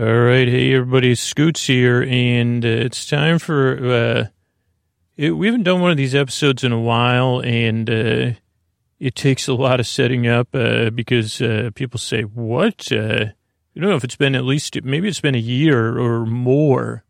[0.00, 3.76] All right, hey everybody, Scoots here, and uh, it's time for.
[3.76, 4.24] Uh,
[5.18, 8.30] it, we haven't done one of these episodes in a while, and uh,
[8.98, 13.26] it takes a lot of setting up uh, because uh, people say, "What?" Uh,
[13.76, 17.04] I don't know if it's been at least maybe it's been a year or more.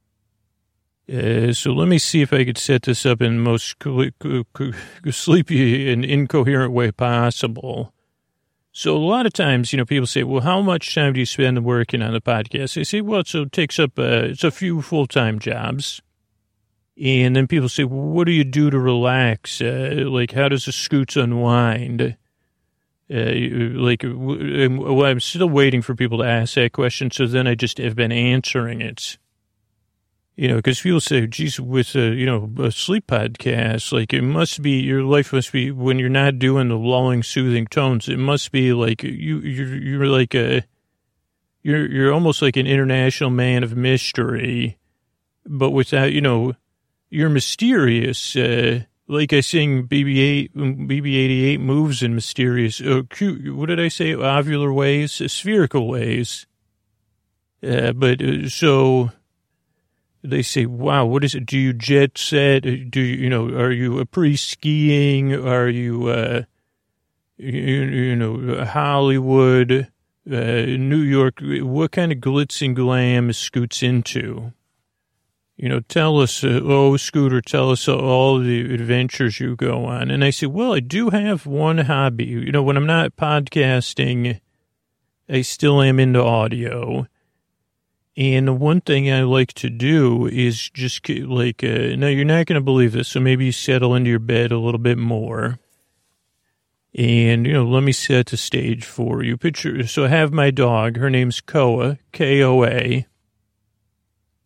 [1.08, 3.76] So let me see if I could set this up in the most
[5.12, 7.94] sleepy and incoherent way possible.
[8.74, 11.26] So a lot of times, you know, people say, well, how much time do you
[11.26, 12.80] spend working on the podcast?
[12.80, 16.00] I say, well, so it takes up, uh, it's a few full-time jobs.
[17.02, 19.60] And then people say, well, what do you do to relax?
[19.60, 22.16] Uh, like, how does the scoots unwind?
[23.12, 23.32] Uh,
[23.74, 27.10] like, well, I'm still waiting for people to ask that question.
[27.10, 29.18] So then I just have been answering it.
[30.34, 34.22] You know, because people say, geez, with a, you know, a sleep podcast, like it
[34.22, 38.18] must be, your life must be, when you're not doing the lulling, soothing tones, it
[38.18, 40.62] must be like you, you're, you're like a,
[41.62, 44.78] you're, you're almost like an international man of mystery,
[45.44, 46.54] but without, you know,
[47.10, 48.34] you're mysterious.
[48.34, 54.12] Uh, like I sing BB-8, BB-88 moves in mysterious, uh, cute, what did I say?
[54.12, 56.46] Ovular ways, spherical ways.
[57.62, 59.10] Uh, but uh, so,
[60.22, 61.46] they say, wow, what is it?
[61.46, 62.62] Do you jet set?
[62.62, 65.34] Do you, you know, are you après skiing?
[65.34, 66.42] Are you, uh,
[67.36, 69.88] you, you know, Hollywood,
[70.30, 71.40] uh, New York?
[71.40, 74.52] What kind of glitz and glam is Scoots into?
[75.56, 80.10] You know, tell us, uh, oh, Scooter, tell us all the adventures you go on.
[80.10, 82.24] And I say, well, I do have one hobby.
[82.24, 84.40] You know, when I'm not podcasting,
[85.28, 87.06] I still am into audio.
[88.16, 92.60] And one thing I like to do is just like, uh, now you're not going
[92.60, 95.58] to believe this, so maybe you settle into your bed a little bit more.
[96.94, 99.38] And, you know, let me set the stage for you.
[99.38, 100.98] Picture, so I have my dog.
[100.98, 103.06] Her name's Koa, K-O-A.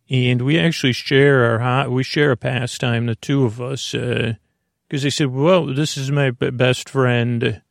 [0.09, 4.35] And we actually share our, hot, we share a pastime, the two of us, uh,
[4.87, 7.61] because they said, well, this is my best friend,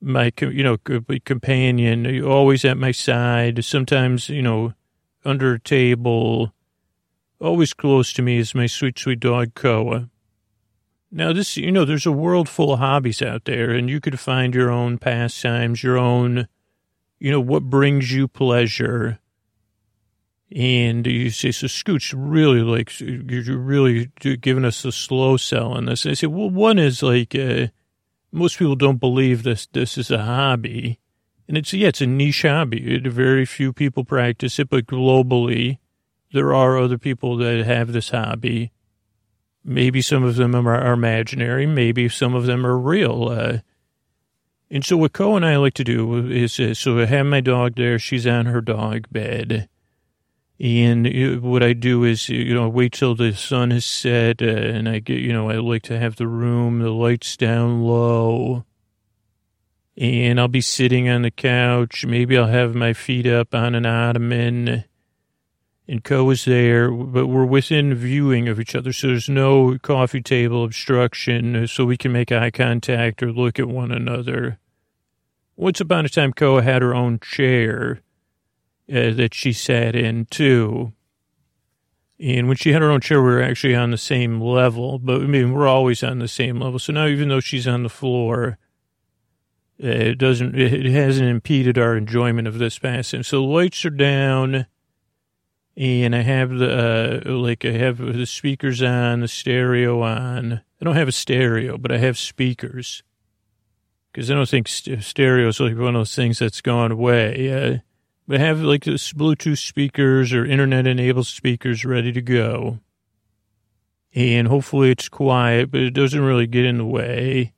[0.00, 0.76] my, you know,
[1.24, 3.64] companion, always at my side.
[3.64, 4.74] Sometimes, you know,
[5.24, 6.52] under a table.
[7.40, 10.08] Always close to me is my sweet, sweet dog, Koa.
[11.10, 14.18] Now, this, you know, there's a world full of hobbies out there, and you could
[14.18, 16.48] find your own pastimes, your own,
[17.20, 19.20] you know, what brings you pleasure.
[20.50, 25.86] And you say, so Scooch, really, like, you're really giving us a slow sell on
[25.86, 26.04] this.
[26.04, 27.68] And I say, well, one is like, uh,
[28.32, 30.98] most people don't believe this, this is a hobby.
[31.46, 32.98] And it's, yeah, it's a niche hobby.
[32.98, 35.78] Very few people practice it, but globally,
[36.32, 38.72] there are other people that have this hobby.
[39.62, 41.66] Maybe some of them are, imaginary.
[41.66, 43.28] Maybe some of them are real.
[43.28, 43.58] Uh,
[44.70, 47.40] and so what Koa and I like to do is, uh, so I have my
[47.40, 47.98] dog there.
[47.98, 49.68] She's on her dog bed.
[50.58, 54.46] And uh, what I do is, you know, wait till the sun has set, uh,
[54.46, 58.64] and I get, you know, I like to have the room, the lights down low
[59.96, 62.04] and I'll be sitting on the couch.
[62.04, 64.84] Maybe I'll have my feet up on an ottoman.
[65.86, 70.22] And Koa is there, but we're within viewing of each other, so there's no coffee
[70.22, 74.58] table obstruction, so we can make eye contact or look at one another.
[75.56, 78.00] Once upon a time, Koa had her own chair
[78.88, 80.94] uh, that she sat in too.
[82.18, 85.20] And when she had her own chair, we were actually on the same level, but
[85.20, 86.78] I mean, we're always on the same level.
[86.78, 88.58] So now, even though she's on the floor,
[89.78, 93.22] it doesn't, it hasn't impeded our enjoyment of this passing.
[93.22, 94.66] So the lights are down
[95.76, 100.62] and I have the, uh, like I have the speakers on, the stereo on.
[100.80, 103.02] I don't have a stereo, but I have speakers
[104.12, 107.50] because I don't think st- stereo is like one of those things that's gone away.
[107.52, 107.78] Uh,
[108.28, 112.78] but I have like this Bluetooth speakers or internet enabled speakers ready to go.
[114.14, 117.52] And hopefully it's quiet, but it doesn't really get in the way.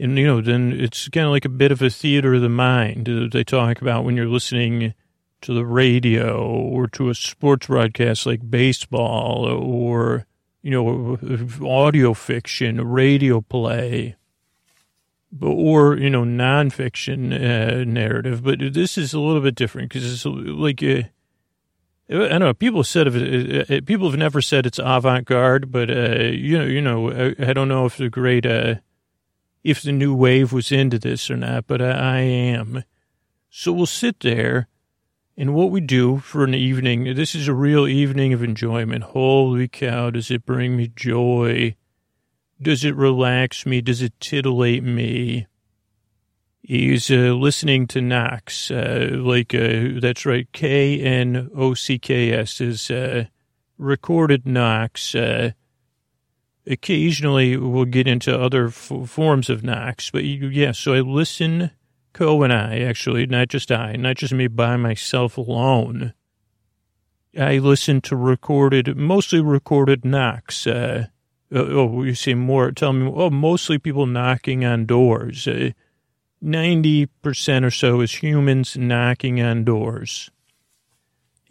[0.00, 2.48] And, you know, then it's kind of like a bit of a theater of the
[2.48, 4.94] mind that they talk about when you're listening
[5.42, 10.26] to the radio or to a sports broadcast like baseball or,
[10.62, 11.18] you know,
[11.66, 14.16] audio fiction, radio play,
[15.40, 18.42] or, you know, nonfiction uh, narrative.
[18.42, 21.02] But this is a little bit different because it's like, uh,
[22.08, 22.54] I don't know.
[22.54, 26.58] People said of it, uh, people have never said it's avant garde, but, uh, you
[26.58, 28.76] know, you know, I, I, don't know if the great, uh,
[29.62, 32.84] if the new wave was into this or not, but I, I am.
[33.50, 34.68] So we'll sit there
[35.36, 39.04] and what we do for an evening, this is a real evening of enjoyment.
[39.04, 41.76] Holy cow, does it bring me joy?
[42.60, 43.80] Does it relax me?
[43.80, 45.46] Does it titillate me?
[46.62, 52.32] He's uh, listening to knocks, uh, like uh, that's right, K N O C K
[52.32, 53.24] S is uh,
[53.78, 55.14] recorded knocks.
[56.70, 60.72] Uh, occasionally, we'll get into other f- forms of knocks, but you, yeah.
[60.72, 61.70] So I listen,
[62.12, 66.14] Koa and I actually, not just I, not just me by myself alone.
[67.38, 70.66] I listen to recorded, mostly recorded knocks.
[70.66, 71.06] Uh,
[71.52, 72.72] oh, you say more?
[72.72, 73.10] Tell me.
[73.14, 75.46] Oh, mostly people knocking on doors.
[75.46, 75.70] Uh,
[76.42, 80.30] 90% or so is humans knocking on doors.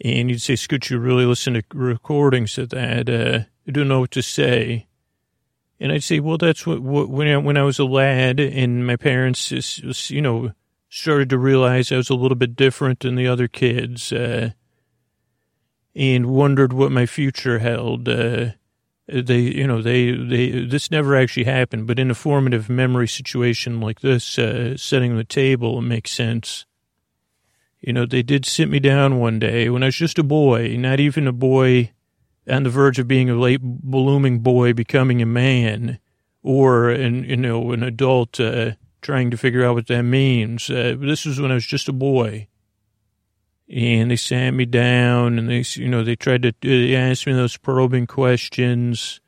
[0.02, 3.08] And you'd say, Scoot, you really listen to recordings of that.
[3.08, 4.86] Uh, I don't know what to say.
[5.80, 8.86] And I'd say, well, that's what, what when, I, when I was a lad and
[8.86, 10.52] my parents, just, you know,
[10.90, 14.50] started to realize I was a little bit different than the other kids uh,
[15.94, 18.08] and wondered what my future held.
[18.08, 18.50] Uh,
[19.08, 23.80] they, you know, they, they, this never actually happened, but in a formative memory situation
[23.80, 26.66] like this, uh, setting the table makes sense.
[27.80, 30.76] You know, they did sit me down one day when I was just a boy,
[30.76, 31.92] not even a boy
[32.50, 35.98] on the verge of being a late blooming boy becoming a man
[36.42, 40.68] or an, you know, an adult, uh, trying to figure out what that means.
[40.68, 42.48] Uh, this was when I was just a boy
[43.72, 47.32] and they sat me down and they, you know, they tried to they ask me
[47.32, 49.20] those probing questions.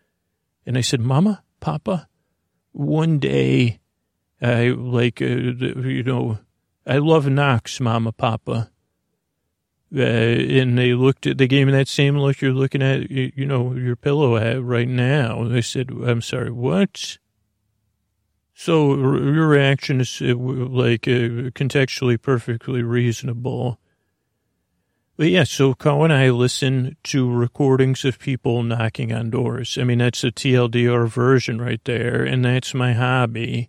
[0.66, 2.08] And I said, Mama, Papa,
[2.72, 3.78] one day,
[4.40, 6.38] I like, uh, you know,
[6.84, 8.71] I love knocks, Mama, Papa.
[9.94, 13.44] Uh, and they looked at, they gave me that same look you're looking at, you
[13.44, 15.44] know, your pillow at right now.
[15.44, 17.19] They said, I'm sorry, what?
[18.55, 23.79] So your reaction is uh, like uh, contextually perfectly reasonable.
[25.17, 29.77] But yeah, so Carl and I listen to recordings of people knocking on doors.
[29.79, 33.69] I mean, that's a TLDR version right there, and that's my hobby.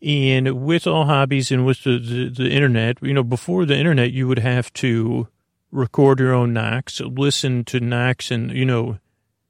[0.00, 4.12] And with all hobbies and with the, the, the, internet, you know, before the internet,
[4.12, 5.26] you would have to
[5.72, 8.98] record your own knocks, listen to knocks, and, you know,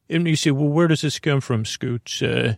[0.08, 2.22] and you say, well, where does this come from, Scoots?
[2.22, 2.54] Uh,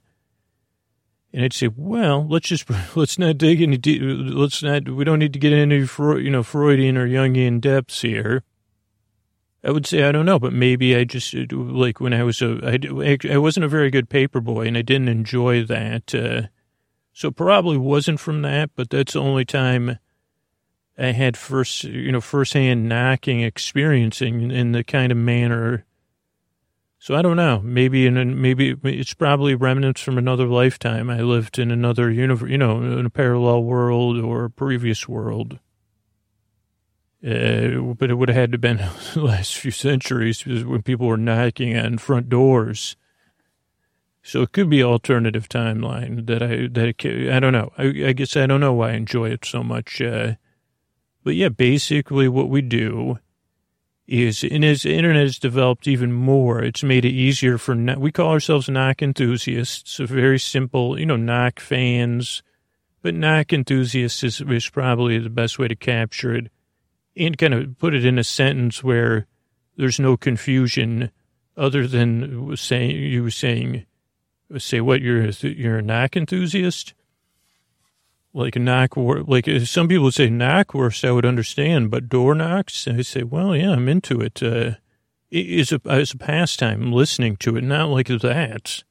[1.32, 5.18] and I'd say, well, let's just, let's not dig any deep, let's not, we don't
[5.18, 5.88] need to get into,
[6.18, 8.44] you know, Freudian or Jungian depths here.
[9.62, 12.60] I would say, I don't know, but maybe I just, like when I was a,
[12.64, 16.14] I, I wasn't a very good paper boy and I didn't enjoy that.
[16.14, 16.48] Uh,
[17.12, 19.98] so probably wasn't from that, but that's the only time
[20.98, 25.84] I had first, you know, firsthand knocking experiencing in the kind of manner
[27.02, 27.60] so I don't know.
[27.64, 31.08] Maybe in maybe it's probably remnants from another lifetime.
[31.08, 35.58] I lived in another universe, you know, in a parallel world or a previous world.
[37.24, 38.76] Uh, but it would have had to been
[39.14, 42.96] the last few centuries when people were knocking on front doors.
[44.22, 47.72] So it could be alternative timeline that I that it, I don't know.
[47.78, 50.00] I, I, guess I don't know why I enjoy it so much.
[50.00, 50.34] Uh,
[51.24, 53.18] but yeah, basically what we do
[54.06, 58.10] is, and as the internet has developed even more, it's made it easier for, we
[58.10, 62.42] call ourselves knock enthusiasts, a very simple, you know, knock fans,
[63.02, 66.50] but knock enthusiasts is, is probably the best way to capture it
[67.16, 69.26] and kind of put it in a sentence where
[69.76, 71.10] there's no confusion
[71.56, 73.86] other than saying, you were saying,
[74.58, 76.94] say what, you're, you're a knock enthusiast?
[78.32, 82.34] like a knock, like uh, some people would say knockwurst, I would understand, but door
[82.34, 84.42] knocks, I say, well, yeah, I'm into it.
[84.42, 84.72] Uh,
[85.30, 88.82] it's a, it's a pastime listening to it, not like that.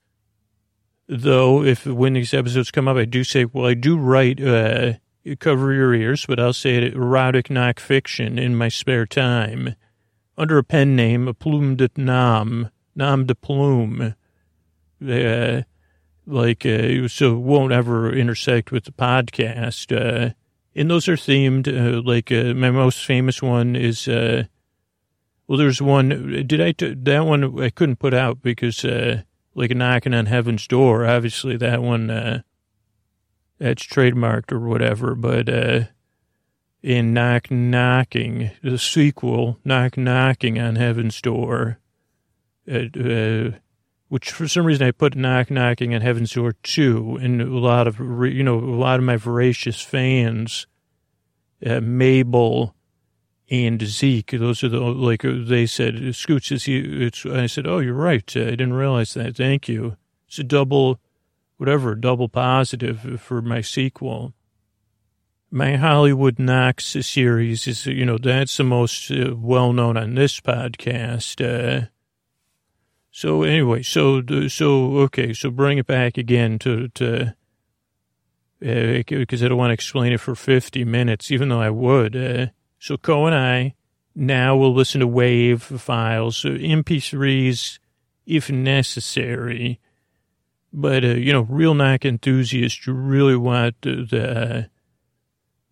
[1.08, 4.94] Though, if when these episodes come up, I do say, well, I do write, uh,
[5.40, 9.76] cover your ears, but I'll say it, erotic knock fiction in my spare time
[10.38, 14.16] under a pen name, a plume de nom, nom de plume.
[15.06, 15.62] Uh,
[16.26, 19.96] like uh, so won't ever intersect with the podcast.
[19.96, 20.34] Uh,
[20.76, 21.68] and those are themed.
[21.68, 24.44] Uh, like uh, my most famous one is uh,
[25.48, 26.46] well, there's one.
[26.46, 29.24] Did I t- that one I couldn't put out because uh,
[29.56, 31.06] like knocking on heaven's door.
[31.06, 32.08] Obviously, that one
[33.58, 35.16] that's trademarked or whatever.
[35.16, 35.50] But
[36.82, 41.80] in knock knocking, the sequel, knock knocking on heaven's door
[44.10, 47.88] which for some reason I put knock knocking at Heaven's Door too, and a lot
[47.88, 50.68] of you know a lot of my voracious fans,
[51.66, 52.76] uh, Mabel
[53.50, 57.06] and Zeke, those are the like they said Scoots is he?
[57.06, 59.96] It's I said oh you're right I didn't realize that thank you
[60.28, 61.00] it's a double
[61.58, 64.34] whatever double positive for my sequel.
[65.52, 70.40] My Hollywood Knocks series is, you know, that's the most uh, well known on this
[70.40, 71.42] podcast.
[71.44, 71.88] Uh,
[73.20, 77.36] so anyway, so so okay, so bring it back again to to
[78.62, 82.16] because uh, I don't want to explain it for 50 minutes, even though I would.
[82.16, 82.46] Uh,
[82.80, 83.76] so Koa and I
[84.16, 87.80] now will listen to WAV files, MP3s
[88.26, 89.82] if necessary.
[90.72, 94.70] But, uh, you know, real knock enthusiasts, you really want the,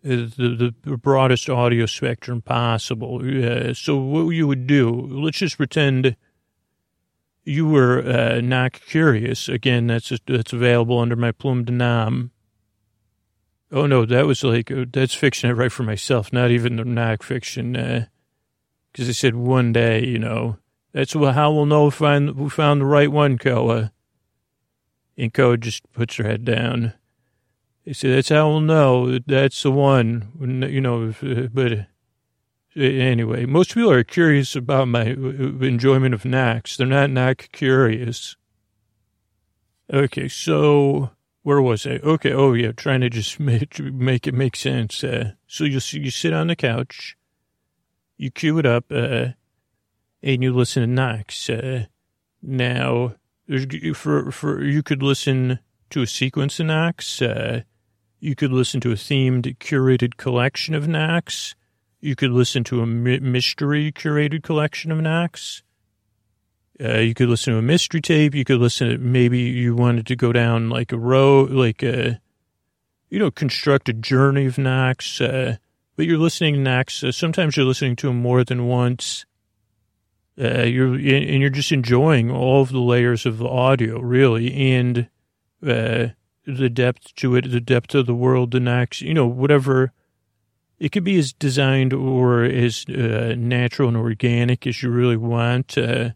[0.03, 3.21] the the, the broadest audio spectrum possible.
[3.23, 6.17] Uh, so what you would do, let's just pretend
[7.47, 9.47] you were uh, not curious.
[9.47, 12.31] Again, that's just, that's available under my plume de nom.
[13.71, 16.85] Oh no, that was like uh, that's fiction I write for myself, not even the
[16.85, 17.73] knock fiction.
[17.73, 20.57] Because uh, they said one day, you know,
[20.91, 23.91] that's how we'll know if we found the right one, Koa.
[25.17, 26.93] And Koa just puts her head down.
[27.83, 30.31] He said, that's how we'll know that's the one,
[30.69, 31.87] you know, uh, but
[32.77, 36.77] anyway, most people are curious about my uh, enjoyment of knacks.
[36.77, 38.35] They're not knack curious.
[39.91, 41.11] Okay, so
[41.43, 41.99] where was I?
[42.03, 45.03] Okay, oh yeah, trying to just make, make it make sense.
[45.03, 47.17] Uh, so you you sit on the couch,
[48.17, 49.27] you cue it up, uh,
[50.21, 51.49] and you listen to knocks.
[51.49, 51.85] Uh,
[52.41, 53.15] now,
[53.93, 57.21] for for you could listen to a sequence of knocks.
[57.21, 57.61] Uh,
[58.19, 61.55] you could listen to a themed curated collection of knacks.
[61.99, 65.63] You could listen to a mystery curated collection of knacks.
[66.79, 68.35] Uh, you could listen to a mystery tape.
[68.35, 72.21] You could listen to maybe you wanted to go down like a road, like a,
[73.09, 75.19] you know, construct a journey of knacks.
[75.19, 75.57] Uh,
[75.95, 76.69] but you're listening to.
[76.69, 79.25] Uh, sometimes you're listening to them more than once.
[80.39, 85.09] Uh, you're and you're just enjoying all of the layers of the audio, really, and
[85.65, 86.09] uh,
[86.45, 89.91] the depth to it, the depth of the world, the next, you know, whatever.
[90.79, 95.77] It could be as designed or as uh, natural and organic as you really want.
[95.77, 96.11] Uh,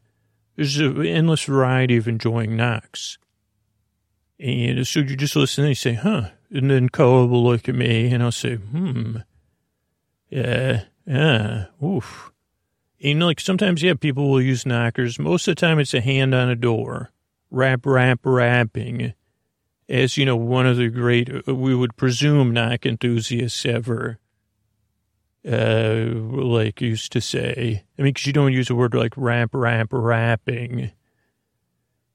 [0.55, 3.17] there's an endless variety of enjoying knocks.
[4.39, 6.29] And so you just listen and you say, huh.
[6.51, 9.17] And then Koa will look at me and I'll say, hmm.
[10.29, 12.31] Yeah, yeah, oof.
[13.03, 15.17] And like sometimes, yeah, people will use knockers.
[15.17, 17.11] Most of the time it's a hand on a door.
[17.49, 19.13] Rap, rap, rapping
[19.91, 24.19] as you know, one of the great, uh, we would presume, knock enthusiasts ever,
[25.49, 27.83] uh, like used to say.
[27.97, 30.91] I mean, because you don't use a word like rap, rap, rapping,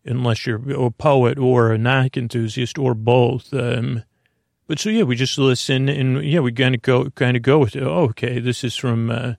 [0.05, 3.53] unless you're a poet or a knock enthusiast or both.
[3.53, 4.05] Um,
[4.67, 7.59] but so yeah, we just listen and yeah, we kind of go, kind of go
[7.59, 7.83] with it.
[7.83, 9.35] Oh, okay, this is from, uh,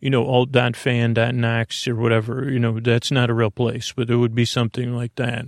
[0.00, 2.50] you know, alt.fan.knocks or whatever.
[2.50, 5.46] You know, that's not a real place, but it would be something like that.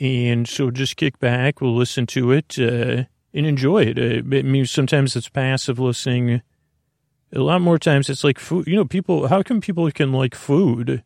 [0.00, 3.04] And so just kick back, we'll listen to it uh,
[3.34, 3.98] and enjoy it.
[3.98, 6.40] Uh, I mean, sometimes it's passive listening.
[7.32, 8.68] A lot more times it's like food.
[8.68, 11.02] You know, people, how come people can like food,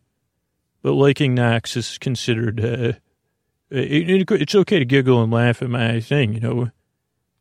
[0.83, 2.93] but liking knocks is considered, uh,
[3.71, 6.71] it, it, it's okay to giggle and laugh at my thing, you know.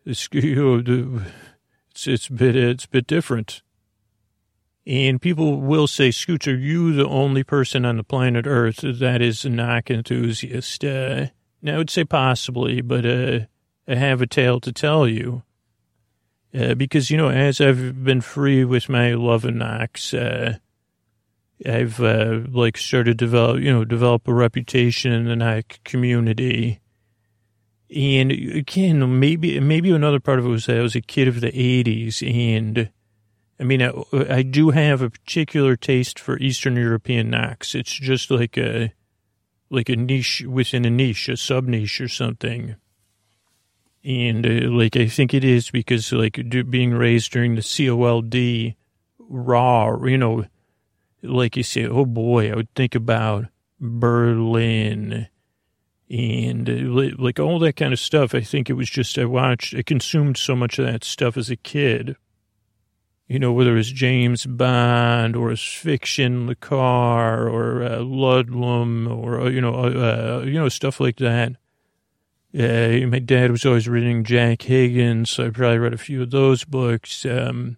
[0.05, 1.21] It's, you know,
[1.91, 3.61] it's, it's, a bit, it's a bit different.
[4.85, 9.21] And people will say, Scoots, are you the only person on the planet Earth that
[9.21, 10.85] is a knock enthusiast?
[10.85, 11.27] Uh,
[11.61, 13.39] now, I would say possibly, but uh,
[13.95, 15.43] have a tale to tell you.
[16.53, 20.57] Uh, because, you know, as I've been free with my love and knocks, uh,
[21.65, 26.79] I've, uh, like, started to develop, you know, develop a reputation in the knock community.
[27.95, 31.41] And again, maybe, maybe another part of it was that I was a kid of
[31.41, 32.21] the 80s.
[32.27, 32.89] And
[33.59, 33.91] I mean, I,
[34.29, 37.75] I do have a particular taste for Eastern European knocks.
[37.75, 38.93] It's just like a,
[39.69, 42.75] like a niche within a niche, a sub niche or something.
[44.07, 48.75] And uh, like I think it is because like being raised during the COLD
[49.19, 50.45] raw, you know,
[51.21, 53.47] like you say, oh boy, I would think about
[53.81, 55.27] Berlin
[56.09, 58.33] and uh, like all that kind of stuff.
[58.33, 61.49] I think it was just I watched, I consumed so much of that stuff as
[61.49, 62.15] a kid
[63.27, 69.49] you know, whether it's James Bond or it's fiction, le Carré uh, Ludlum or, uh,
[69.49, 71.57] you know, uh, uh, you know, stuff like that.
[72.57, 76.31] Uh, my dad was always reading Jack Higgins, so I probably read a few of
[76.31, 77.25] those books.
[77.25, 77.77] Um,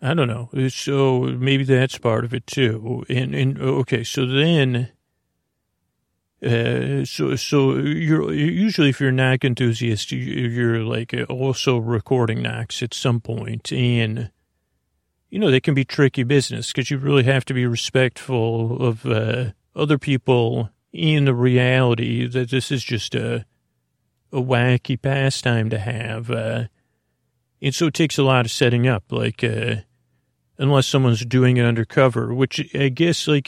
[0.00, 0.50] I don't know.
[0.68, 3.04] So maybe that's part of it too.
[3.08, 4.92] And, and okay, so then
[6.40, 12.80] uh, so, so you're usually if you're a knock enthusiast, you're like also recording knocks
[12.80, 14.30] at some point, and
[15.30, 19.04] you know they can be tricky business because you really have to be respectful of
[19.04, 23.44] uh, other people in the reality that this is just a
[24.30, 26.64] a wacky pastime to have, uh,
[27.62, 29.42] and so it takes a lot of setting up, like.
[29.42, 29.76] Uh,
[30.60, 33.46] unless someone's doing it undercover, which I guess like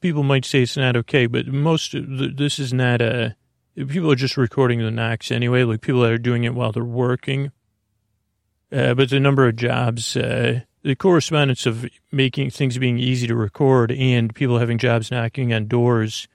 [0.00, 3.36] people might say it's not okay, but most this is not a
[3.76, 6.84] people are just recording the knocks anyway, like people that are doing it while they're
[6.84, 7.52] working.
[8.72, 13.34] Uh, but the number of jobs, uh, the correspondence of making things being easy to
[13.34, 16.28] record and people having jobs knocking on doors,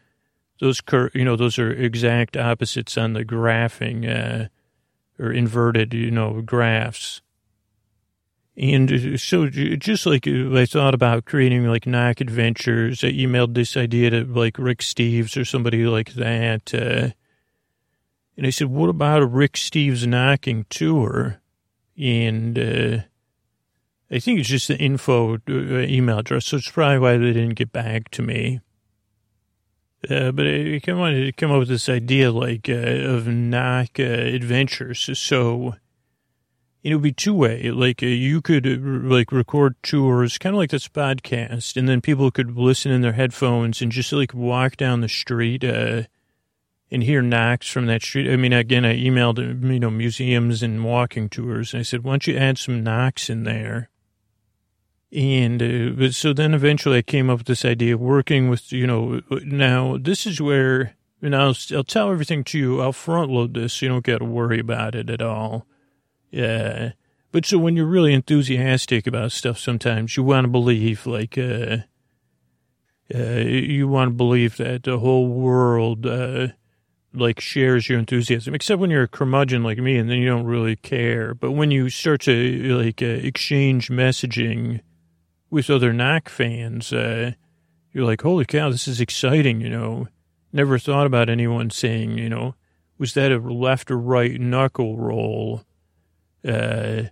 [0.59, 4.47] those, cur- you know, those are exact opposites on the graphing, uh,
[5.17, 7.21] or inverted, you know, graphs.
[8.57, 14.09] And so just like I thought about creating like knock adventures, I emailed this idea
[14.11, 16.73] to like Rick Steves or somebody like that.
[16.73, 17.09] Uh,
[18.37, 21.41] and I said, what about a Rick Steves knocking tour?
[21.97, 22.97] And uh,
[24.09, 26.45] I think it's just the info uh, email address.
[26.45, 28.61] So it's probably why they didn't get back to me.
[30.09, 34.03] Uh, but I wanted to come up with this idea like uh, of knock uh,
[34.03, 35.09] adventures.
[35.17, 35.75] So
[36.83, 37.71] it would be two way.
[37.71, 42.01] Like uh, you could uh, like record tours, kind of like this podcast, and then
[42.01, 46.07] people could listen in their headphones and just like walk down the street and
[47.03, 48.31] hear knocks from that street.
[48.31, 52.13] I mean, again, I emailed you know museums and walking tours, and I said, why
[52.13, 53.89] don't you add some knocks in there?
[55.15, 55.63] And
[56.01, 59.21] uh, so then eventually I came up with this idea of working with, you know,
[59.45, 62.81] now this is where, and I'll, I'll tell everything to you.
[62.81, 65.65] I'll front load this so you don't got to worry about it at all.
[66.31, 66.91] Yeah.
[67.31, 71.77] But so when you're really enthusiastic about stuff, sometimes you want to believe, like, uh,
[73.13, 76.49] uh, you want to believe that the whole world, uh,
[77.13, 80.45] like shares your enthusiasm, except when you're a curmudgeon like me and then you don't
[80.45, 81.33] really care.
[81.33, 84.81] But when you start to like uh, exchange messaging
[85.55, 87.31] with other knock fans, uh,
[87.93, 90.09] you're like, holy cow, this is exciting, you know.
[90.51, 92.55] Never thought about anyone saying, you know,
[92.97, 95.63] was that a left or right knuckle roll?
[96.45, 97.03] Uh,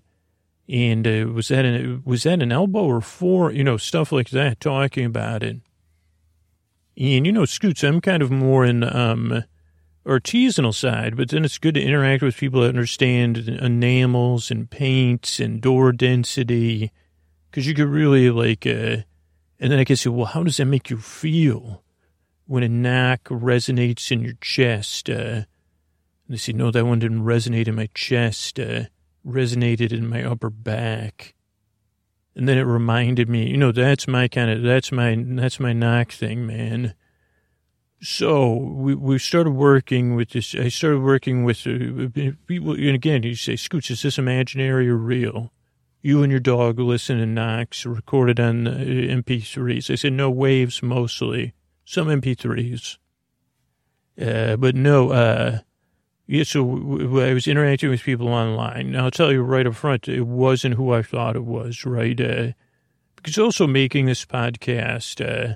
[0.67, 3.50] and uh, was that an was that an elbow or four?
[3.53, 4.59] You know, stuff like that.
[4.59, 5.62] Talking about it,
[6.97, 9.45] and you know, Scoots, I'm kind of more in um,
[10.05, 15.39] artisanal side, but then it's good to interact with people that understand enamels and paints
[15.39, 16.91] and door density,
[17.53, 18.65] because you could really like.
[18.65, 19.05] Uh,
[19.60, 21.83] and then I say, well, how does that make you feel
[22.48, 25.08] when a knock resonates in your chest?
[25.08, 25.45] Uh, and
[26.30, 28.60] they say, no, that one didn't resonate in my chest.
[28.60, 28.86] Uh,
[29.25, 31.36] resonated in my upper back.
[32.36, 35.73] And then it reminded me, you know, that's my kind of, that's my, that's my
[35.73, 36.95] knock thing, man.
[38.01, 42.10] So we, we started working with this, I started working with uh,
[42.47, 45.53] people, and again, you say, Scoots, is this imaginary or real?
[46.06, 49.89] You and your dog listen to knocks recorded on uh, MP3s.
[49.89, 51.54] I said, no, waves mostly,
[51.86, 52.98] some MP3s.
[54.22, 55.60] Uh, but no, uh,
[56.28, 56.62] yeah, so
[57.22, 58.92] I was interacting with people online.
[58.92, 62.20] Now, I'll tell you right up front, it wasn't who I thought it was, right?
[62.20, 62.48] Uh,
[63.16, 65.56] because also making this podcast, uh,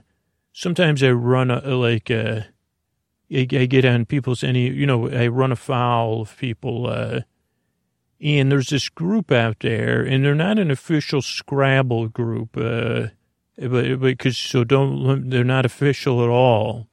[0.53, 2.43] sometimes I run a, like, uh,
[3.29, 6.87] I, I, get on people's any, you know, I run afoul of people,
[8.21, 13.07] and there's this group out there, and they're not an official Scrabble group, uh,
[13.57, 16.87] but because so don't, they're not official at all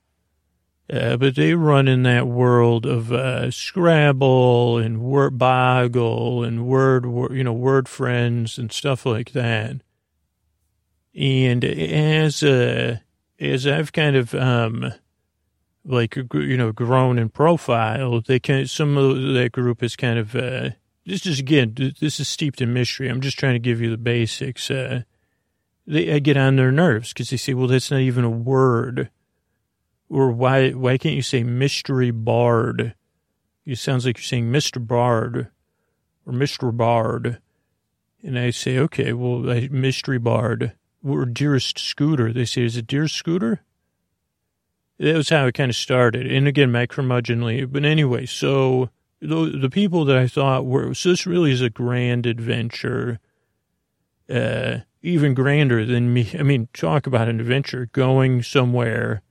[0.92, 7.04] uh, but they run in that world of uh, Scrabble and Word Boggle and Word,
[7.32, 9.76] you know, Word Friends and stuff like that.
[11.14, 12.98] And as uh,
[13.40, 14.92] as I've kind of um,
[15.86, 20.36] like you know grown in profile, they can some of that group is kind of
[20.36, 20.70] uh,
[21.06, 23.08] this is again this is steeped in mystery.
[23.08, 24.70] I'm just trying to give you the basics.
[24.70, 25.02] Uh,
[25.86, 29.10] they I get on their nerves because they say, well, that's not even a word
[30.08, 32.94] or why why can't you say mystery bard?
[33.66, 34.84] It sounds like you're saying Mr.
[34.84, 35.48] Bard
[36.26, 36.74] or Mr.
[36.74, 37.38] Bard.
[38.22, 39.38] And I say, okay, well,
[39.70, 42.32] mystery bard or dearest scooter.
[42.32, 43.62] They say, is it dearest scooter?
[44.98, 46.30] That was how it kind of started.
[46.30, 47.70] And again, my curmudgeonly.
[47.70, 48.90] But anyway, so
[49.26, 53.20] the, the people that I thought were, so this really is a grand adventure,
[54.28, 56.30] uh, even grander than me.
[56.38, 59.22] I mean, talk about an adventure going somewhere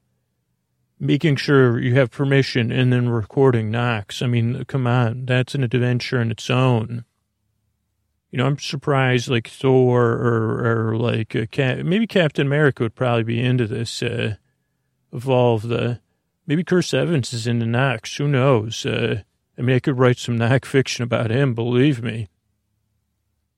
[0.99, 4.21] making sure you have permission and then recording knocks.
[4.21, 7.03] I mean, come on, that's an adventure in its own.
[8.31, 13.23] You know, I'm surprised like Thor or, or like Cap, maybe Captain America would probably
[13.23, 14.01] be into this.
[14.01, 14.35] Uh,
[15.13, 15.99] evolve the
[16.47, 18.15] maybe Chris Evans is into knocks.
[18.17, 18.85] Who knows?
[18.85, 19.21] Uh,
[19.57, 21.53] I mean, I could write some knock fiction about him.
[21.53, 22.29] Believe me.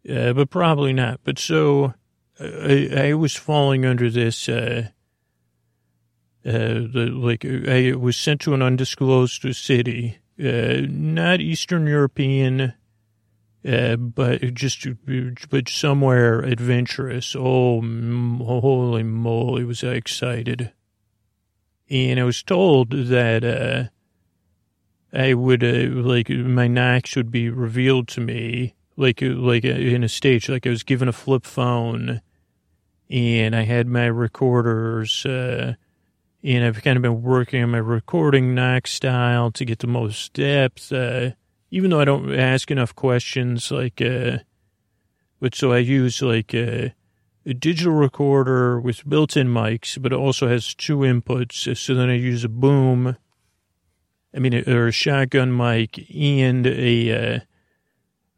[0.10, 1.22] Uh, but probably not.
[1.24, 1.94] But so
[2.40, 4.50] I, I was falling under this.
[4.50, 4.90] Uh,
[6.46, 12.74] uh, the, like I was sent to an undisclosed city, uh, not Eastern European,
[13.68, 14.86] uh, but just
[15.50, 17.36] but somewhere adventurous.
[17.36, 20.72] Oh, holy moly, was I excited!
[21.90, 23.90] And I was told that
[25.16, 30.10] I would uh, like my knocks would be revealed to me like like in a
[30.10, 32.22] stage, like I was given a flip phone,
[33.10, 35.26] and I had my recorders.
[35.26, 35.76] Uh,
[36.44, 40.34] and I've kind of been working on my recording knock style to get the most
[40.34, 40.94] depth.
[40.94, 41.32] Uh,
[41.72, 44.38] even though I don't ask enough questions, like, uh,
[45.40, 46.94] but so I use like a,
[47.48, 51.76] a digital recorder with built-in mics, but it also has two inputs.
[51.76, 53.18] So then I use a boom,
[54.36, 57.40] I mean, or a shotgun mic and a, uh,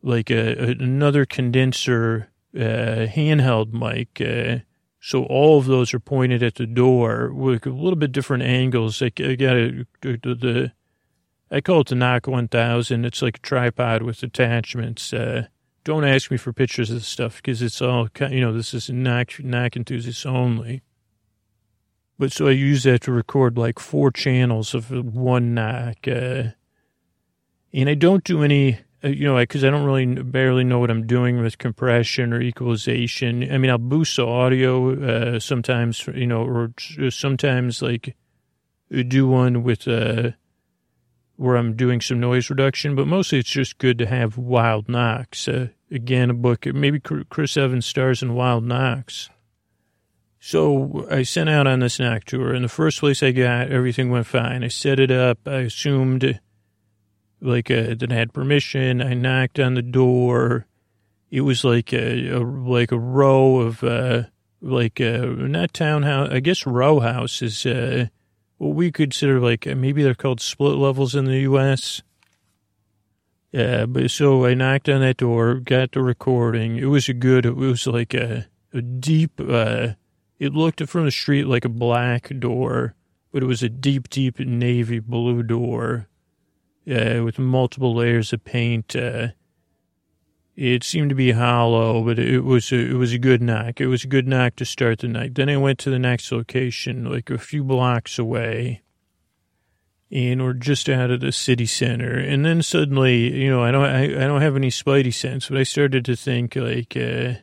[0.04, 4.64] like a, another condenser, uh, handheld mic, uh,
[5.00, 9.02] so all of those are pointed at the door with a little bit different angles.
[9.02, 10.72] I, I got a, the, the,
[11.50, 13.06] I call it the Knock 1000.
[13.06, 15.14] It's like a tripod with attachments.
[15.14, 15.48] Uh,
[15.84, 18.90] don't ask me for pictures of the stuff because it's all, you know, this is
[18.90, 20.82] knock, knock enthusiasts only.
[22.20, 26.08] But so I use that to record like four channels of one knock.
[26.08, 26.50] Uh,
[27.74, 30.90] and I don't do any uh, you know, because I don't really barely know what
[30.90, 33.52] I'm doing with compression or equalization.
[33.52, 36.74] I mean, I'll boost the audio uh, sometimes, you know, or
[37.12, 38.16] sometimes like
[38.90, 40.32] do one with uh,
[41.36, 45.48] where I'm doing some noise reduction, but mostly it's just good to have wild knocks.
[45.48, 49.30] Uh, again, a book, maybe Chris Evans stars in Wild Knocks.
[50.48, 54.10] So I sent out on the knock tour, and the first place I got, everything
[54.10, 54.64] went fine.
[54.64, 55.40] I set it up.
[55.46, 56.40] I assumed
[57.42, 59.02] like uh, that I had permission.
[59.02, 60.66] I knocked on the door.
[61.30, 64.24] It was like a, a like a row of uh,
[64.62, 67.66] like uh, not townhouse, I guess row houses.
[67.66, 68.06] Uh,
[68.58, 72.02] what we consider like uh, maybe they're called split levels in the U.S.
[73.52, 76.78] Yeah, but so I knocked on that door, got the recording.
[76.78, 77.46] It was a good.
[77.46, 79.42] It was like a, a deep.
[79.46, 79.90] Uh,
[80.40, 82.96] it looked from the street like a black door,
[83.32, 86.08] but it was a deep, deep navy blue door
[86.90, 88.96] uh, with multiple layers of paint.
[88.96, 89.30] Uh,
[90.56, 93.80] it seemed to be hollow, but it was a, it was a good knock.
[93.80, 95.36] It was a good knock to start the night.
[95.36, 98.82] Then I went to the next location, like a few blocks away,
[100.12, 102.18] and we're just out of the city center.
[102.18, 105.60] And then suddenly, you know, I don't I, I don't have any spidey sense, but
[105.60, 107.36] I started to think like uh,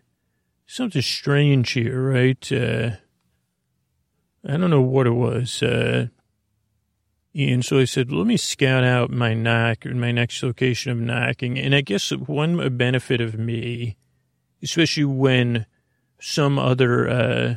[0.67, 2.53] something strange here, right?
[2.53, 2.91] Uh,
[4.47, 5.63] I don't know what it was.
[5.63, 6.09] Uh,
[7.35, 11.59] and so I said, let me scout out my knock, my next location of knocking.
[11.59, 13.97] And I guess one benefit of me,
[14.63, 15.67] especially when
[16.21, 17.55] some other uh,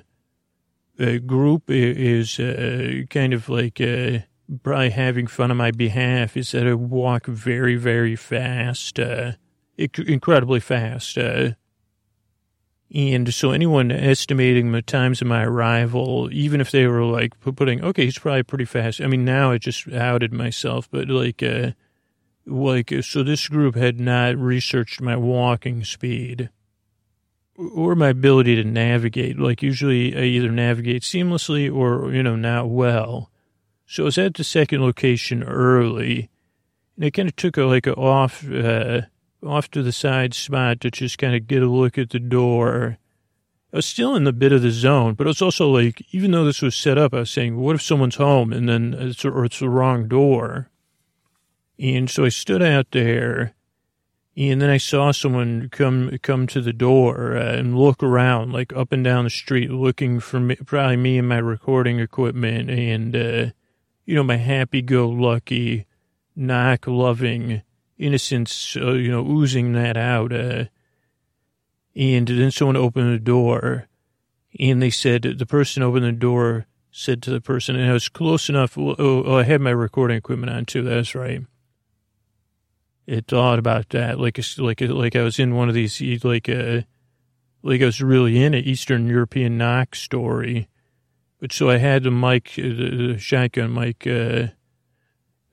[0.99, 4.19] uh, group is uh, kind of like uh,
[4.63, 9.33] probably having fun on my behalf, is that I walk very, very fast, uh,
[9.77, 11.17] incredibly fast.
[12.93, 17.39] Uh, and so anyone estimating the times of my arrival, even if they were like
[17.41, 19.01] putting, okay, he's probably pretty fast.
[19.01, 21.71] I mean, now I just outed myself, but like, uh,
[22.45, 26.49] like, so this group had not researched my walking speed
[27.57, 29.37] or my ability to navigate.
[29.37, 33.31] Like usually I either navigate seamlessly or, you know, not well.
[33.85, 36.29] So I was at the second location early
[36.95, 39.01] and I kind of took a, like a off, uh,
[39.45, 42.97] off to the side spot to just kind of get a look at the door.
[43.73, 46.31] I was still in the bit of the zone, but it was also like, even
[46.31, 49.25] though this was set up, I was saying, what if someone's home and then it's,
[49.25, 50.69] or it's the wrong door?
[51.77, 53.53] And so I stood out there
[54.35, 58.71] and then I saw someone come, come to the door uh, and look around, like
[58.73, 63.15] up and down the street, looking for me, probably me and my recording equipment and,
[63.15, 63.51] uh,
[64.05, 65.85] you know, my happy go lucky,
[66.35, 67.61] knock loving,
[67.97, 70.31] innocence, uh, you know, oozing that out.
[70.33, 70.65] Uh,
[71.95, 73.87] and then someone opened the door,
[74.59, 78.09] and they said the person opened the door said to the person, and I was
[78.09, 78.75] close enough.
[78.75, 80.81] Oh, oh I had my recording equipment on too.
[80.81, 81.41] That's right.
[83.05, 86.79] It thought about that, like like like I was in one of these, like a,
[86.79, 86.81] uh,
[87.61, 90.67] like I was really in an Eastern European knock story.
[91.39, 94.47] But so I had the mic, the, the shotgun mic, uh,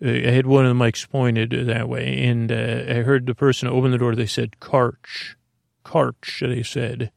[0.04, 3.68] I had one of the mics pointed that way, and uh, I heard the person
[3.68, 4.14] open the door.
[4.14, 5.36] They said, Karch.
[5.82, 7.10] Karch, they said.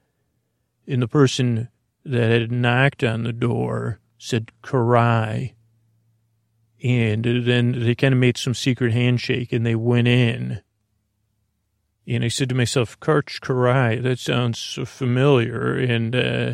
[0.87, 1.67] And the person
[2.05, 5.53] that had knocked on the door said, Kiraly.
[6.81, 10.61] And then they kind of made some secret handshake and they went in.
[12.07, 15.75] And I said to myself, Karch Kiraly, that sounds familiar.
[15.75, 16.51] And uh,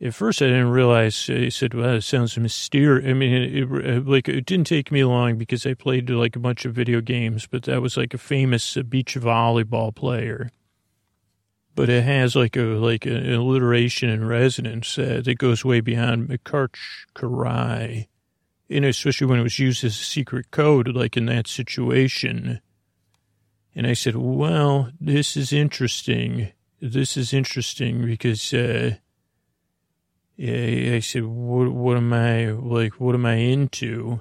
[0.00, 1.26] at first, I didn't realize.
[1.26, 5.04] He said, "Well, it sounds mysterious." I mean, it, it, like it didn't take me
[5.04, 8.18] long because I played like a bunch of video games, but that was like a
[8.18, 10.50] famous beach volleyball player.
[11.74, 16.28] But it has like a like an alliteration and resonance uh, that goes way beyond
[16.44, 18.08] Karch Kiraly.
[18.68, 22.60] and especially when it was used as a secret code, like in that situation.
[23.74, 26.52] And I said, well, this is interesting.
[26.80, 28.96] This is interesting because, uh,
[30.38, 34.20] I said, what, what am I, like, what am I into?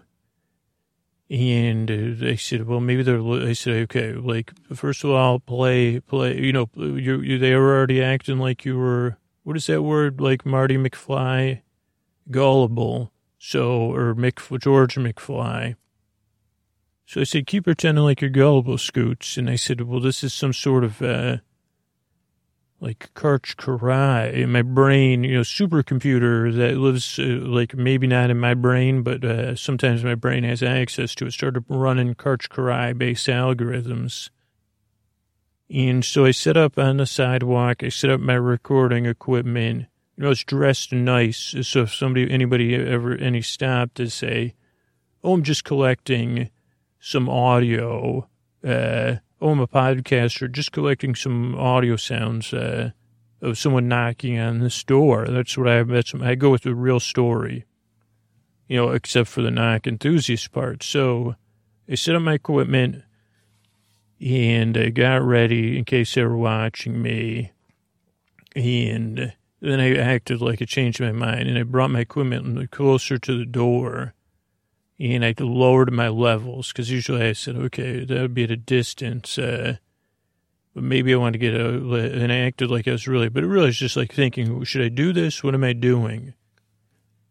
[1.30, 6.00] And uh, they said, well, maybe they're, I said, okay, like, first of all, play,
[6.00, 9.82] play, you know, you, you, they were already acting like you were, what is that
[9.82, 10.22] word?
[10.22, 11.62] Like Marty McFly?
[12.32, 13.12] Gullible.
[13.38, 15.76] So, or Mc, George McFly.
[17.06, 19.38] So I said, keep pretending like you're gullible, Scoots.
[19.38, 21.38] And I said, well, this is some sort of, uh,
[22.80, 28.40] like Karch Kiraly my brain, you know, supercomputer that lives, uh, like maybe not in
[28.40, 32.98] my brain, but, uh, sometimes my brain has access to it, started running Karch Kiraly
[32.98, 34.30] based algorithms.
[35.70, 40.24] And so I set up on the sidewalk, I set up my recording equipment, you
[40.24, 41.56] know, it's dressed nice.
[41.62, 44.54] So if somebody, anybody ever, any stop to say,
[45.24, 46.52] oh, I'm just collecting
[47.00, 48.28] some audio,
[48.64, 52.92] uh, oh, I'm a podcaster, just collecting some audio sounds, uh,
[53.42, 55.28] of someone knocking on this door.
[55.28, 57.66] That's what I, that's, I go with the real story,
[58.68, 60.82] you know, except for the knock enthusiast part.
[60.82, 61.36] So
[61.88, 63.04] I set up my equipment
[64.20, 67.52] and I got ready in case they were watching me.
[68.56, 73.18] And, then I acted like it changed my mind and I brought my equipment closer
[73.18, 74.14] to the door
[75.00, 78.58] and I lowered my levels because usually I said, okay, that would be at a
[78.58, 79.38] distance.
[79.38, 79.78] Uh,
[80.74, 81.76] but maybe I want to get a,
[82.22, 84.82] and I acted like I was really, but it really was just like thinking, should
[84.82, 85.44] I do this?
[85.44, 86.34] What am I doing?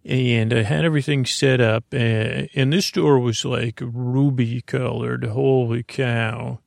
[0.05, 1.97] And I had everything set up uh,
[2.55, 5.25] and this door was like ruby colored.
[5.25, 6.61] Holy cow.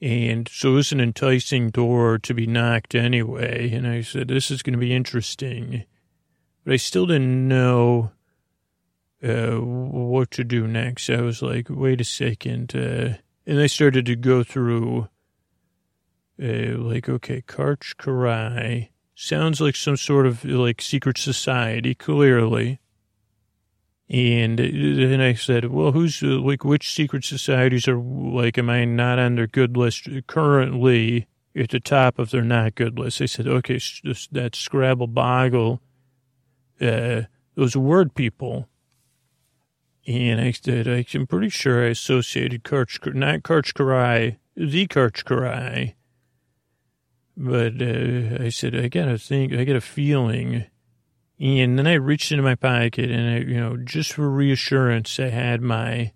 [0.00, 3.70] And so it was an enticing door to be knocked anyway.
[3.72, 5.84] And I said, this is going to be interesting.
[6.64, 8.10] But I still didn't know
[9.24, 11.08] uh, what to do next.
[11.08, 12.74] I was like, wait a second.
[12.74, 13.14] Uh,
[13.46, 15.08] and I started to go through,
[16.42, 22.80] uh, like, okay, Karch Kiraly sounds like some sort of like secret society, clearly.
[24.10, 29.18] And then I said, well, who's like, which secret societies are like, am I not
[29.18, 33.22] on their good list currently at the top of their not good list?
[33.22, 33.80] I said, okay,
[34.32, 35.80] that Scrabble Boggle,
[36.80, 37.22] uh,
[37.54, 38.68] those word people.
[40.06, 45.94] And I said, I'm pretty sure I associated Karch, not Karch Kiraly, the Karch Kiraly.
[47.36, 50.66] But uh, I said, I got to think, I got a feeling.
[51.40, 55.30] And then I reached into my pocket and I, you know, just for reassurance, I
[55.30, 56.12] had my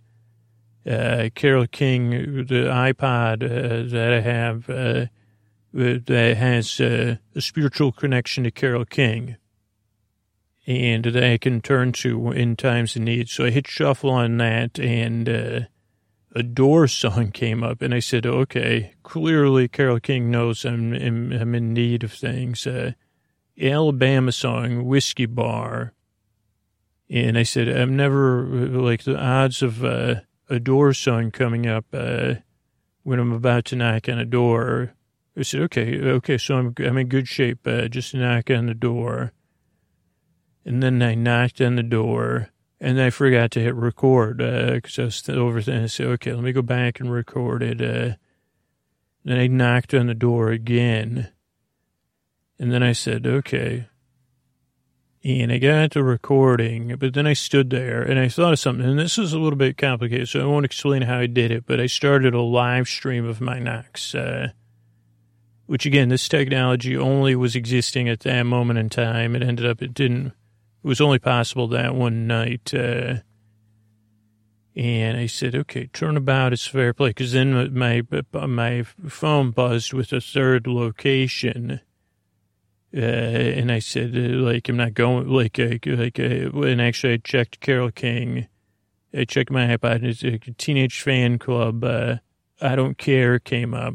[0.88, 2.10] uh, Carole King,
[2.46, 5.06] the iPod uh, that I have uh,
[5.72, 9.36] that has uh, a spiritual connection to Carole King
[10.68, 13.30] and that I can turn to in times of need.
[13.30, 15.60] So I hit shuffle on that and uh,
[16.34, 21.32] a door song came up and I said, okay, clearly Carole King knows I'm, I'm,
[21.32, 22.66] I'm in need of things.
[22.66, 22.92] Uh,
[23.58, 25.94] Alabama song, Whiskey Bar.
[27.08, 30.16] And I said, I'm never, like, the odds of uh,
[30.50, 32.34] a door song coming up uh,
[33.04, 34.92] when I'm about to knock on a door.
[35.34, 37.66] I said, okay, okay, so I'm, I'm in good shape.
[37.66, 39.32] Uh, just knock on the door.
[40.68, 45.02] And then I knocked on the door and I forgot to hit record because uh,
[45.02, 45.84] I was over there.
[45.84, 47.80] I said, okay, let me go back and record it.
[47.80, 48.16] Uh,
[49.24, 51.32] then I knocked on the door again
[52.58, 53.88] and then I said, okay.
[55.24, 58.86] And I got to recording, but then I stood there and I thought of something.
[58.86, 61.64] And this is a little bit complicated, so I won't explain how I did it,
[61.64, 64.48] but I started a live stream of my knocks, uh,
[65.64, 69.34] which again, this technology only was existing at that moment in time.
[69.34, 70.34] It ended up, it didn't,
[70.82, 72.72] it was only possible that one night.
[72.74, 73.16] Uh,
[74.76, 77.12] and I said, okay, turnabout is fair play.
[77.12, 81.80] Cause then my, my phone buzzed with a third location
[82.96, 86.22] uh, and I said, uh, like, I'm not going, like, uh, like, uh,
[86.62, 88.46] and actually I checked Carole King.
[89.12, 90.04] I checked my iPod.
[90.04, 92.20] It's a Teenage Fanclub.
[92.60, 93.94] I don't care came up.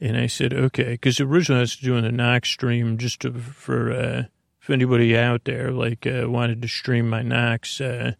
[0.00, 4.28] And I said, okay, because originally I was doing a knock stream just to, for,
[4.70, 8.12] anybody out there, like, uh, wanted to stream my knocks, uh,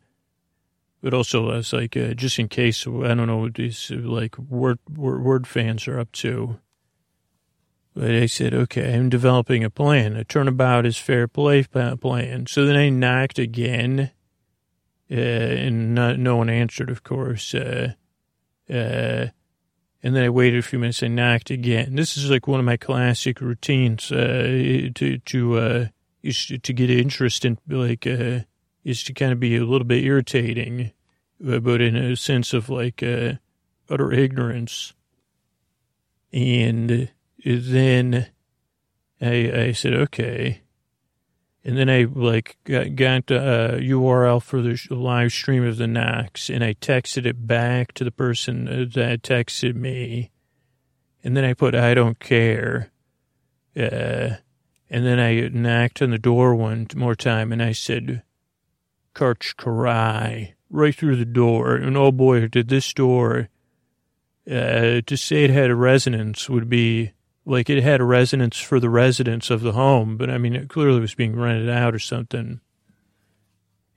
[1.02, 4.38] but also I was like, uh, just in case, I don't know what these, like,
[4.38, 6.58] word, word, word fans are up to.
[7.94, 10.16] But I said, okay, I'm developing a plan.
[10.16, 12.46] A turnabout is fair play plan.
[12.46, 14.12] So then I knocked again,
[15.10, 17.52] uh, and not, no one answered, of course.
[17.52, 17.94] Uh,
[18.68, 19.26] uh,
[20.02, 21.96] and then I waited a few minutes and knocked again.
[21.96, 25.86] This is like one of my classic routines uh, to to uh,
[26.22, 28.40] to get interest in like uh,
[28.84, 30.92] is to kind of be a little bit irritating,
[31.46, 33.34] uh, but in a sense of like uh,
[33.88, 34.94] utter ignorance.
[36.32, 37.10] And
[37.44, 38.28] then
[39.20, 40.62] I, I said, okay.
[41.62, 46.48] And then I like got, got a URL for the live stream of the knocks
[46.48, 50.30] and I texted it back to the person that texted me.
[51.22, 52.90] And then I put, I don't care.
[53.76, 54.36] Uh,
[54.90, 58.22] and then I knocked on the door one more time and I said,
[59.14, 61.76] Karch Kiraly, right through the door.
[61.76, 63.48] And oh boy, did this door,
[64.50, 67.12] uh, to say it had a resonance would be
[67.46, 70.68] like it had a resonance for the residents of the home, but I mean, it
[70.68, 72.60] clearly was being rented out or something.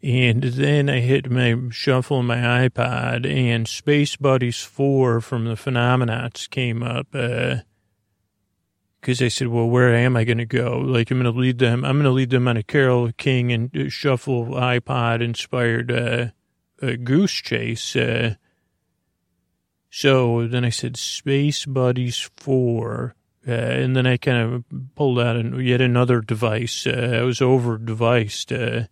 [0.02, 6.50] And then I hit my shuffle my iPod, and Space Buddies 4 from the Phenomenauts
[6.50, 7.08] came up.
[9.04, 10.78] Because uh, I said, well, where am I going to go?
[10.78, 11.84] Like, I'm going to lead them.
[11.84, 16.28] I'm going to lead them on a Carole King and uh, Shuffle iPod inspired uh,
[17.04, 17.98] goose chase.
[17.98, 18.36] Uh,
[19.90, 23.14] so then I said, Space Buddies 4
[23.46, 24.64] uh, and then I kind of
[24.96, 26.88] pulled out yet another device.
[26.88, 28.88] Uh, I was over deviced, uh,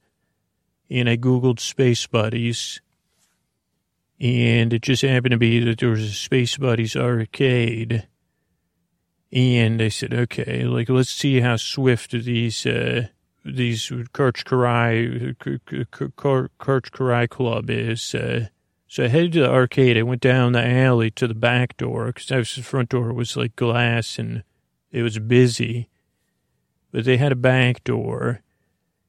[0.90, 2.82] and I Googled Space Buddies.
[4.20, 8.08] And it just happened to be that there was a Space Buddies arcade.
[9.34, 13.08] And I said, okay, like, let's see how swift these, uh,
[13.46, 18.14] these Karch Kiraly, Karch Kiraly Club is.
[18.14, 18.48] Uh,
[18.88, 19.98] so I headed to the arcade.
[19.98, 23.56] I went down the alley to the back door because the front door was like
[23.56, 24.44] glass and
[24.92, 25.88] it was busy.
[26.92, 28.42] But they had a back door,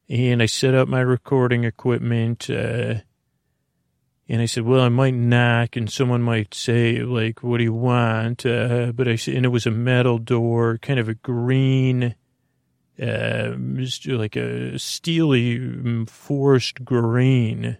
[0.08, 2.48] and I set up my recording equipment.
[2.48, 3.00] Uh,
[4.32, 7.74] and I said, "Well, I might knock, and someone might say, like, what do you
[7.74, 12.14] want?" Uh, but I said, and it was a metal door, kind of a green,
[13.00, 13.52] uh,
[14.06, 17.76] like a steely mm, forest green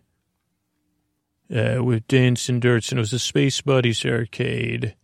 [1.50, 4.94] uh, with dents and dirts, and it was a Space Buddies arcade.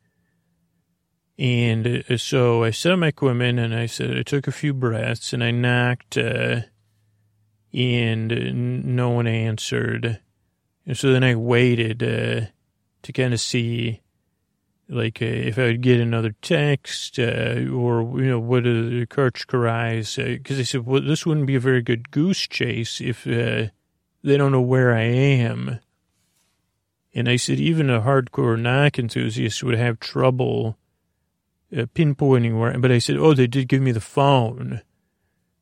[1.38, 4.74] And uh, so I set up my equipment, and I said I took a few
[4.74, 6.60] breaths, and I knocked, uh,
[7.72, 10.20] and no one answered.
[10.88, 12.46] And so then I waited uh,
[13.02, 14.00] to kind of see,
[14.88, 20.16] like, uh, if I would get another text, uh, or you know, what Karch Kiraly's?
[20.16, 23.70] Because I said, well, this wouldn't be a very good goose chase if they
[24.24, 25.78] don't know where I am.
[27.14, 30.78] And I said, even a hardcore knock enthusiast would have trouble
[31.70, 34.80] uh, pinpointing where, but I said, oh, they did give me the phone.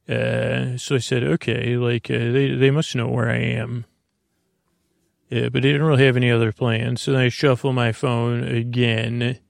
[0.09, 3.87] Uh, so I said, okay, like, uh, they, they must know where I am.
[5.29, 7.03] Yeah, but they didn't really have any other plans.
[7.03, 9.41] So I shuffle my phone again,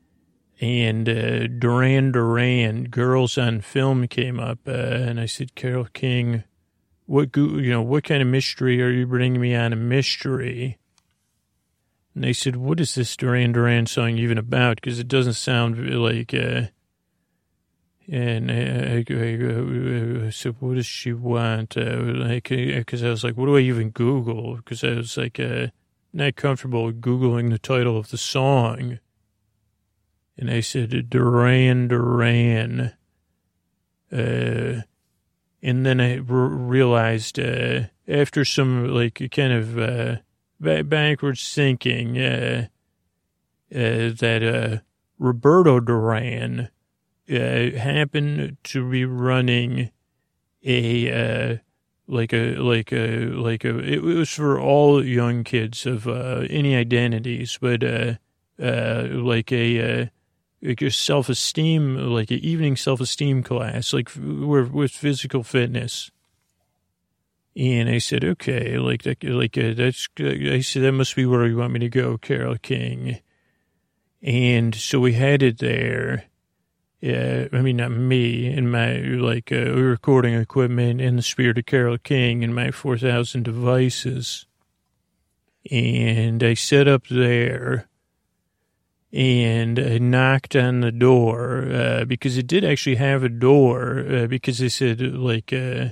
[0.60, 6.44] and uh, Duran Duran, Girls on Film came up, uh, and I said, Carole King,
[7.04, 10.78] what, you know, what kind of mystery are you bringing me on a mystery?
[12.14, 14.76] And they said, what is this Duran Duran song even about?
[14.76, 16.68] Because it doesn't sound like, uh,
[18.08, 21.76] and I, I, I, said, what does she want?
[21.76, 24.56] Uh, like, because uh, I was like, what do I even Google?
[24.56, 25.68] Because I was like, uh,
[26.12, 29.00] not comfortable Googling the title of the song.
[30.38, 32.92] And I said, Duran Duran.
[34.12, 34.82] Uh,
[35.62, 40.16] and then I realized, uh, after some, like, kind of, uh,
[40.60, 42.68] backwards thinking uh,
[43.74, 44.78] uh, that uh,
[45.18, 46.68] Roberto Duran
[47.30, 49.90] uh, happened to be running
[50.64, 51.56] a uh,
[52.06, 56.76] like a like a like a it was for all young kids of uh, any
[56.76, 58.14] identities, but uh
[58.58, 60.10] like a
[60.62, 66.10] like a self esteem like an evening self esteem class, like with physical fitness
[67.56, 71.46] and I said, okay, like, that, like, uh, that's, I said, that must be where
[71.46, 73.20] you want me to go, Carole King.
[74.22, 76.24] And so we headed there.
[77.06, 81.64] Yeah, I mean, not me and my, like, uh, recording equipment in the spirit of
[81.64, 84.44] Carole King and my 4,000 devices.
[85.70, 87.86] And I set up there
[89.12, 94.26] and I knocked on the door, uh, because it did actually have a door, uh,
[94.26, 95.90] because they said, like, uh,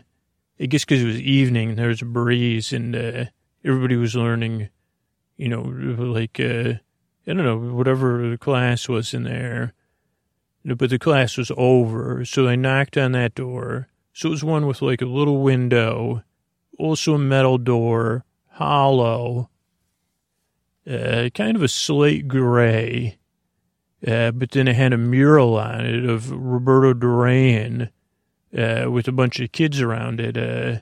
[0.59, 3.27] I guess because it was evening, and there was a breeze, and uh,
[3.65, 4.69] everybody was learning,
[5.37, 6.75] you know, like, uh,
[7.25, 9.75] I don't know, whatever the class was in there.
[10.65, 13.89] But the class was over, so I knocked on that door.
[14.13, 16.23] So it was one with like a little window,
[16.79, 19.51] also a metal door, hollow,
[20.91, 23.19] uh, kind of a slate gray.
[24.07, 27.91] Uh, but then it had a mural on it of Roberto Duran
[28.57, 30.37] uh, with a bunch of kids around it.
[30.37, 30.81] Uh,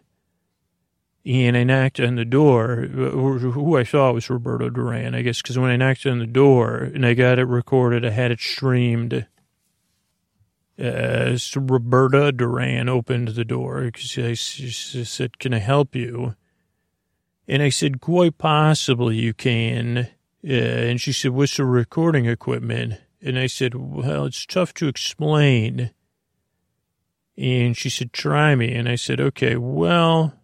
[1.24, 5.56] And I knocked on the door, who I thought was Roberto Duran, I guess, because
[5.56, 9.26] when I knocked on the door and I got it recorded, I had it streamed.
[10.78, 14.70] Uh, so Roberta Duran opened the door I she
[15.04, 16.34] said, Can I help you?
[17.46, 20.08] And I said, Quite possibly you can.
[20.44, 23.00] Uh, and she said, What's the recording equipment?
[23.20, 25.90] And I said, Well, it's tough to explain.
[27.36, 28.74] And she said, Try me.
[28.74, 30.34] And I said, Okay, well,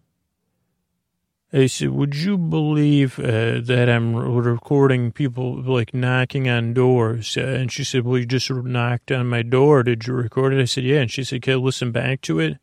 [1.51, 7.35] I said, would you believe uh, that I'm recording people like knocking on doors?
[7.37, 9.81] Uh, and she said, well, you just knocked on my door.
[9.81, 10.61] Did you record it?
[10.61, 10.99] I said, yeah.
[10.99, 12.57] And she said, can I listen back to it?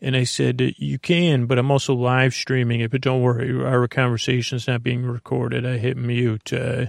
[0.00, 2.90] And I said, you can, but I'm also live streaming it.
[2.90, 5.64] But don't worry, our conversation's not being recorded.
[5.64, 6.52] I hit mute.
[6.52, 6.86] Uh,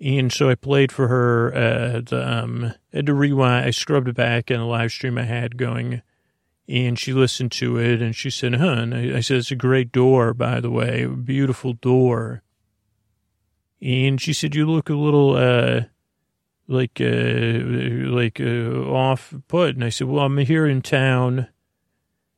[0.00, 3.66] and so I played for her uh, the, um, I had to rewind.
[3.66, 6.02] I scrubbed back in the live stream I had going
[6.68, 9.92] and she listened to it and she said, hun, I, I said, it's a great
[9.92, 12.42] door, by the way, beautiful door.
[13.80, 15.82] And she said, you look a little, uh,
[16.68, 19.74] like, uh, like, uh, off put.
[19.74, 21.48] And I said, well, I'm here in town.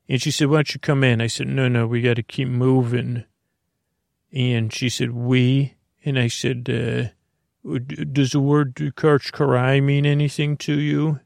[0.08, 1.20] And she said, why don't you come in?
[1.20, 3.24] I said, no, no, we got to keep moving.
[4.32, 5.74] And she said, we?
[6.04, 7.10] And I said, uh,
[7.78, 11.20] does the word Karch Kiraly mean anything to you?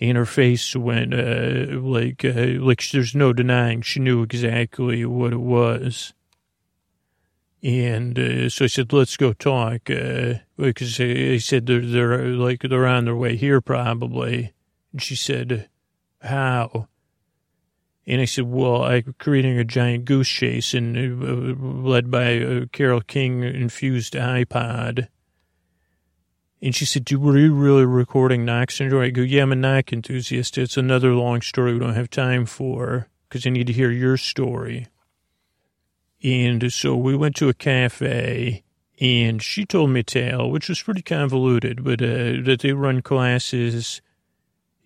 [0.00, 5.32] And her face went uh, like uh, like there's no denying she knew exactly what
[5.32, 6.12] it was.
[7.62, 12.60] And uh, so I said, "Let's go talk," uh, because he said they're they're like
[12.60, 14.52] they're on their way here probably.
[14.92, 15.68] And she said,
[16.20, 16.88] "How?"
[18.06, 22.66] And I said, "Well, I'm creating a giant goose chase, and uh, led by a
[22.66, 25.08] Carole King infused iPod."
[26.62, 29.02] And she said, were you really recording knock syndrome?
[29.02, 30.56] I go, yeah, I'm a knock enthusiast.
[30.56, 34.16] It's another long story we don't have time for because I need to hear your
[34.16, 34.86] story.
[36.22, 38.64] And so we went to a cafe
[38.98, 43.02] and she told me a tale, which was pretty convoluted, but uh, that they run
[43.02, 44.00] classes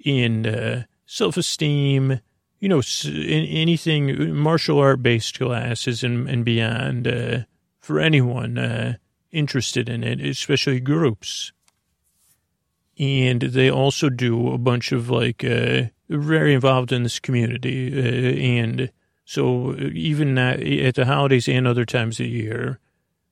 [0.05, 2.21] in uh, self-esteem,
[2.59, 7.39] you know, anything martial art based classes and, and beyond uh,
[7.79, 8.95] for anyone uh,
[9.31, 11.53] interested in it, especially groups
[13.01, 18.37] and they also do a bunch of like uh, very involved in this community, uh,
[18.39, 18.93] and
[19.25, 22.79] so even at the holidays and other times of year,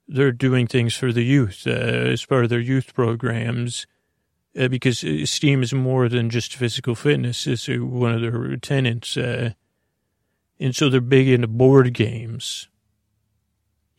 [0.06, 3.86] they're doing things for the youth uh, as part of their youth programs.
[4.58, 7.46] Uh, because STEAM is more than just physical fitness.
[7.46, 9.16] It's one of their tenants.
[9.16, 9.52] Uh,
[10.58, 12.68] and so they're big into board games.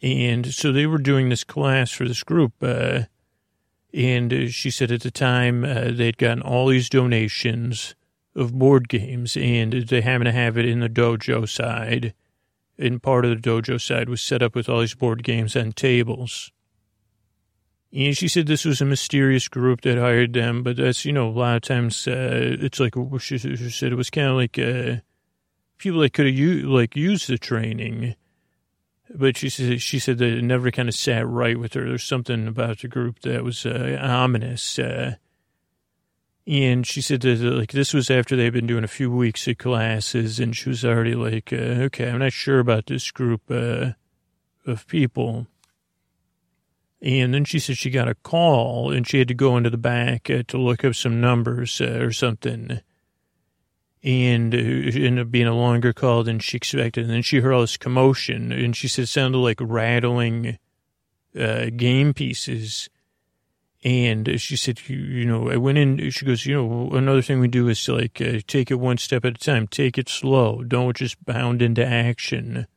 [0.01, 2.53] And so they were doing this class for this group.
[3.93, 7.95] And she said at the time uh, they'd gotten all these donations
[8.35, 12.13] of board games and they happened to have it in the dojo side.
[12.77, 15.71] And part of the dojo side was set up with all these board games on
[15.71, 16.51] tables.
[17.91, 21.27] And she said this was a mysterious group that hired them, but that's, you know,
[21.27, 25.01] a lot of times uh, it's like, she, said it was kind of like uh,
[25.79, 28.15] people that could have like used the training
[29.15, 31.87] but she said she said that it never kind of sat right with her.
[31.87, 34.77] There's something about the group that was uh, ominous.
[34.77, 35.15] Uh,
[36.45, 39.57] and she said that like this was after they'd been doing a few weeks of
[39.57, 43.91] classes, and she was already like, uh, okay, I'm not sure about this group uh,
[44.65, 45.47] of people.
[47.01, 49.77] And then she said she got a call, and she had to go into the
[49.77, 52.81] back uh, to look up some numbers uh, or something
[54.03, 57.05] and it ended up being a longer call than she expected.
[57.05, 60.57] And then she heard all this commotion, and she said it sounded like rattling
[61.37, 62.89] uh, game pieces.
[63.83, 67.47] And she said, you know, I went in, she goes, you know, another thing we
[67.47, 70.63] do is to like uh, take it one step at a time, take it slow,
[70.63, 72.67] don't just bound into action.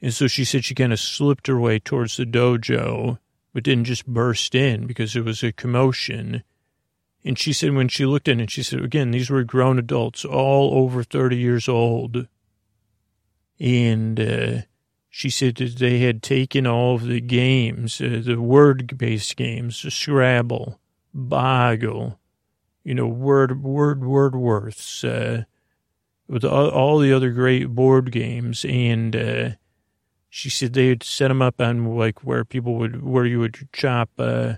[0.00, 3.18] And so she said she kind of slipped her way towards the dojo,
[3.52, 6.44] but didn't just burst in because there was a commotion.
[7.26, 10.24] And she said, when she looked in it, she said, again, these were grown adults,
[10.24, 12.28] all over 30 years old.
[13.58, 14.60] And uh,
[15.10, 19.92] she said that they had taken all of the games, uh, the word based games,
[19.92, 20.78] Scrabble,
[21.12, 22.20] Boggle,
[22.84, 25.42] you know, word, word, word worths, uh,
[26.28, 28.64] with all, all, the other great board games.
[28.64, 29.50] And uh,
[30.30, 33.68] she said they had set them up on like where people would, where you would
[33.72, 34.54] chop, uh,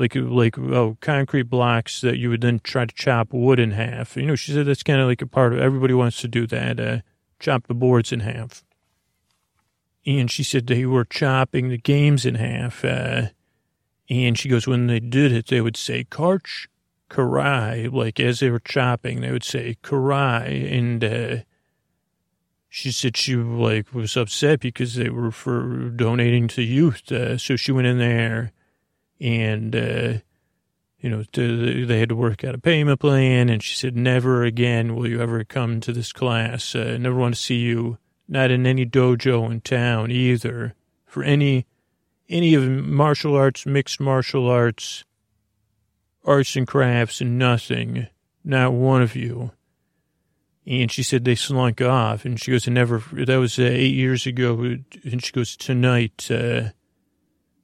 [0.00, 4.16] like like oh concrete blocks that you would then try to chop wood in half.
[4.16, 6.46] You know, she said that's kind of like a part of everybody wants to do
[6.48, 6.98] that, uh,
[7.38, 8.64] chop the boards in half.
[10.06, 12.84] And she said they were chopping the games in half.
[12.84, 13.28] Uh,
[14.08, 16.66] and she goes, when they did it, they would say Karch
[17.10, 21.36] Kiraly, like as they were chopping, they would say Kiraly, and uh,
[22.68, 27.12] she said she like was upset because they were for donating to youth.
[27.12, 28.52] Uh, so she went in there
[29.20, 30.12] and, uh,
[30.98, 33.48] you know, to, they had to work out a payment plan.
[33.48, 36.74] And she said, never again will you ever come to this class.
[36.74, 37.98] Uh, never want to see you,
[38.28, 40.74] not in any dojo in town either,
[41.06, 41.66] for any,
[42.28, 45.04] any of martial arts, mixed martial arts,
[46.24, 48.06] arts and crafts, and nothing.
[48.44, 49.52] Not one of you.
[50.66, 52.24] And she said they slunk off.
[52.24, 54.76] And she goes, I never, that was uh, eight years ago.
[55.04, 56.70] And she goes, tonight, uh,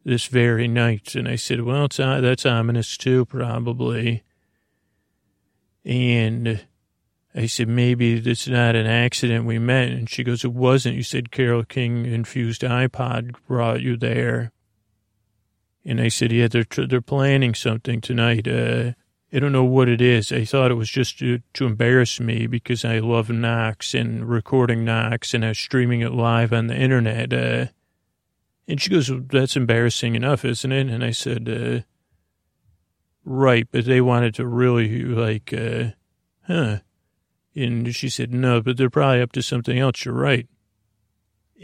[0.07, 1.17] this very night.
[1.17, 4.23] And I said, well, it's, uh, that's ominous too, probably.
[5.85, 6.65] And
[7.35, 9.89] I said, maybe it's not an accident we met.
[9.89, 10.95] And she goes, it wasn't.
[10.95, 14.53] You said Carole King infused iPod brought you there.
[15.85, 18.47] And I said, yeah, they're, they're planning something tonight.
[18.47, 18.93] Uh,
[19.33, 20.31] I don't know what it is.
[20.31, 24.85] I thought it was just to, to embarrass me because I love knocks and recording
[24.85, 27.33] knocks and I was streaming it live on the internet.
[27.33, 27.67] Uh,
[28.69, 30.89] and she goes, that's embarrassing enough, isn't it?
[30.89, 31.81] And I said, uh,
[33.25, 35.91] right, but they wanted to really like, uh,
[36.47, 36.79] huh.
[37.55, 40.05] And she said, no, but they're probably up to something else.
[40.05, 40.49] You're right.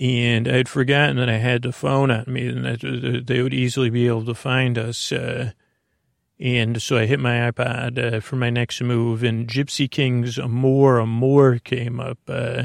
[0.00, 3.90] And I'd forgotten that I had the phone on me and that they would easily
[3.90, 5.12] be able to find us.
[5.12, 5.52] Uh,
[6.40, 11.06] and so I hit my iPod uh, for my next move, and Gypsy King's More,
[11.06, 12.18] More came up.
[12.26, 12.64] Uh,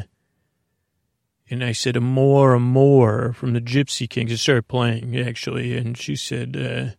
[1.49, 4.31] and I said, More, More from the Gypsy Kings.
[4.31, 5.75] I started playing, actually.
[5.77, 6.95] And she said, uh,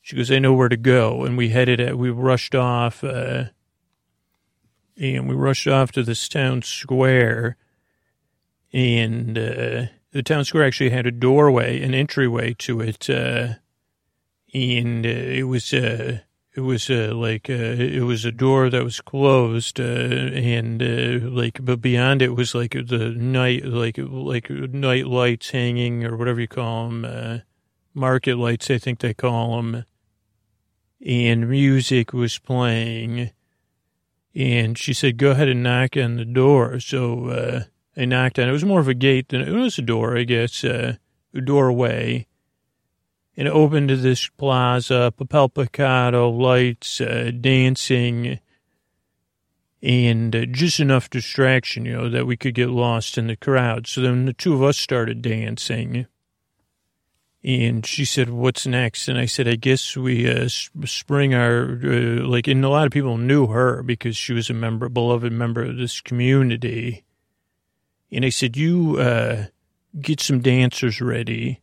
[0.00, 1.24] She goes, I know where to go.
[1.24, 3.44] And we headed, at, we rushed off, uh,
[4.96, 7.56] and we rushed off to this town square.
[8.72, 13.54] And uh, the town square actually had a doorway, an entryway to it uh,
[14.54, 16.20] and uh, it was uh,
[16.58, 21.28] it was uh, like uh, it was a door that was closed, uh, and uh,
[21.30, 26.40] like but beyond it was like the night like like night lights hanging or whatever
[26.40, 27.42] you call them,
[27.94, 29.84] market lights I think they call them,
[31.06, 33.30] and music was playing,
[34.34, 36.80] and she said go ahead and knock on the door.
[36.80, 37.62] So
[37.96, 38.48] I knocked on.
[38.48, 40.98] It was more of a gate than it was a door, I guess, a
[41.32, 42.26] doorway
[43.38, 48.40] and opened to this plaza, papel picado, lights, uh, dancing,
[49.80, 53.86] and uh, just enough distraction, you know, that we could get lost in the crowd.
[53.86, 56.08] So then the two of us started dancing.
[57.44, 59.06] And she said, what's next?
[59.06, 62.92] And I said, I guess we uh, spring our, uh, like, and a lot of
[62.92, 67.04] people knew her because she was a member, beloved member of this community.
[68.10, 69.44] And I said, you uh,
[70.00, 71.60] get some dancers ready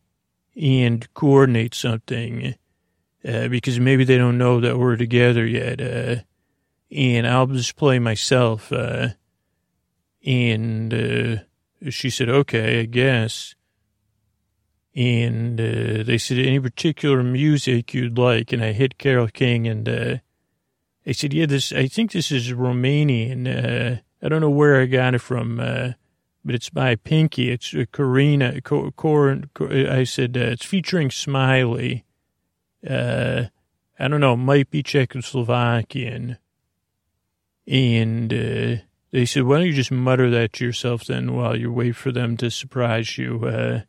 [0.60, 2.54] and coordinate something
[3.26, 5.80] uh, because maybe they don't know that we're together yet.
[5.80, 6.22] Uh,
[6.90, 8.72] and I'll just play myself.
[8.72, 9.08] Uh,
[10.24, 13.54] and uh, she said, okay, I guess.
[14.94, 18.52] And uh, they said, any particular music you'd like?
[18.52, 20.16] And I hit Carole King and uh,
[21.06, 24.00] I said, yeah, this, I think this is Romanian.
[24.22, 25.60] I don't know where I got it from
[26.46, 27.50] but it's by Pinky.
[27.50, 28.60] It's uh, Karina.
[28.60, 32.04] Cor, Cor, I said uh, it's featuring Smiley.
[32.88, 33.46] Uh,
[33.98, 34.36] I don't know.
[34.36, 36.38] Might be Czechoslovakian.
[37.66, 41.72] And uh, they said, why don't you just mutter that to yourself then while you
[41.72, 43.44] wait for them to surprise you?
[43.44, 43.80] Uh,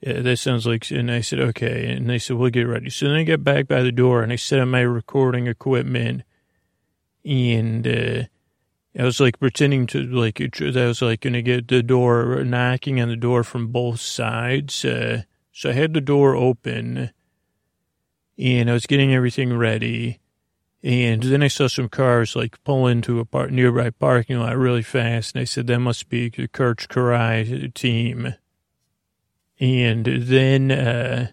[0.00, 1.92] yeah, that sounds like, and I said, okay.
[1.92, 2.88] And they said, we'll get ready.
[2.88, 6.22] So then I got back by the door and I set up my recording equipment
[7.26, 8.22] and, uh,
[8.96, 10.60] I was like pretending to like it.
[10.60, 14.84] I was like going to get the door knocking on the door from both sides.
[14.84, 15.22] Uh,
[15.52, 17.10] so I had the door open,
[18.38, 20.20] and I was getting everything ready.
[20.82, 24.82] And then I saw some cars like pull into a par- nearby parking lot really
[24.82, 28.34] fast, and I said that must be the Karch Kiraly team.
[29.58, 31.28] And then uh,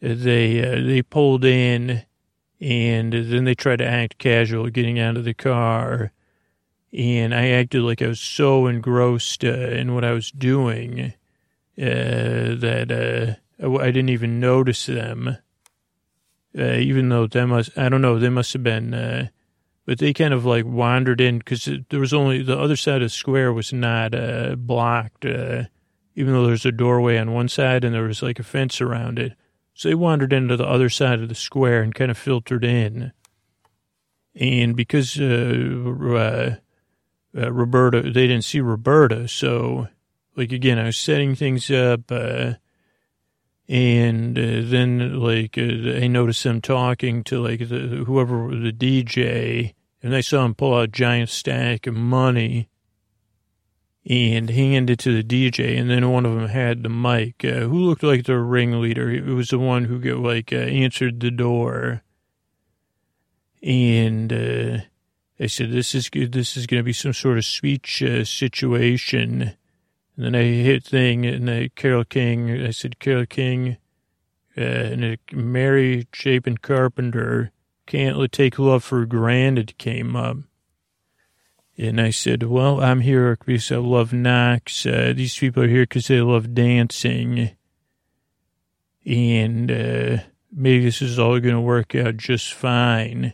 [0.00, 2.04] they uh, they pulled in,
[2.60, 6.12] and then they tried to act casual, getting out of the car
[6.96, 11.12] and I acted like I was so engrossed uh, in what I was doing
[11.76, 11.84] uh,
[12.56, 15.38] that uh, I didn't even notice them.
[16.56, 19.26] Uh, even though they must, I don't know, they must have been, uh,
[19.86, 23.06] but they kind of like wandered in because there was only the other side of
[23.06, 25.68] the square was not uh, blocked, even
[26.32, 29.32] though there's a doorway on one side and there was like a fence around it.
[29.74, 33.10] So they wandered into the other side of the square and kind of filtered in.
[34.36, 35.18] And because
[37.36, 39.28] uh, Roberta, they didn't see Roberta.
[39.28, 39.88] So,
[40.36, 42.54] like, again, I was setting things up, uh,
[43.68, 49.74] and uh, then, like, uh, I noticed them talking to, like, the, whoever, the DJ,
[50.02, 52.68] and I saw him pull out a giant stack of money.
[54.06, 55.78] and hand it to the DJ.
[55.78, 59.10] And then one of them had the mic, uh, who looked like the ringleader.
[59.10, 62.02] It was the one who got, like uh, answered the door.
[63.62, 64.78] And uh,
[65.44, 66.32] I said, "This is good.
[66.32, 69.54] This is going to be some sort of speech uh, situation."
[70.16, 72.50] And then I hit thing, and I, Carole King.
[72.50, 73.76] I said, Carole King."
[74.56, 77.50] Uh, and a Mary Chapin Carpenter
[77.86, 80.38] can't take love for granted came up.
[81.76, 84.86] And I said, well, I'm here because I love knocks.
[84.86, 87.50] Uh, these people are here because they love dancing.
[89.04, 90.18] And uh,
[90.52, 93.32] maybe this is all going to work out just fine.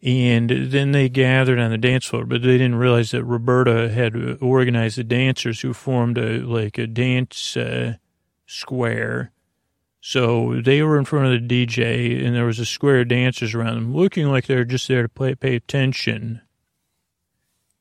[0.00, 4.38] And then they gathered on the dance floor, but they didn't realize that Roberta had
[4.40, 7.94] organized the dancers who formed a like a dance uh,
[8.46, 9.32] square
[10.00, 13.54] so they were in front of the DJ, and there was a square of dancers
[13.54, 16.40] around them, looking like they were just there to play, pay attention.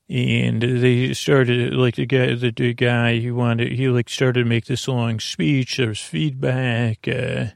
[0.09, 4.49] And they started like the guy, the, the guy he wanted, he like started to
[4.49, 5.78] make this long speech.
[5.78, 7.47] There was feedback, uh,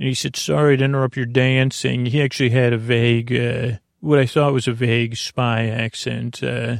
[0.00, 4.18] and he said, "Sorry to interrupt your dancing." He actually had a vague, uh, what
[4.18, 6.78] I thought was a vague spy accent, uh,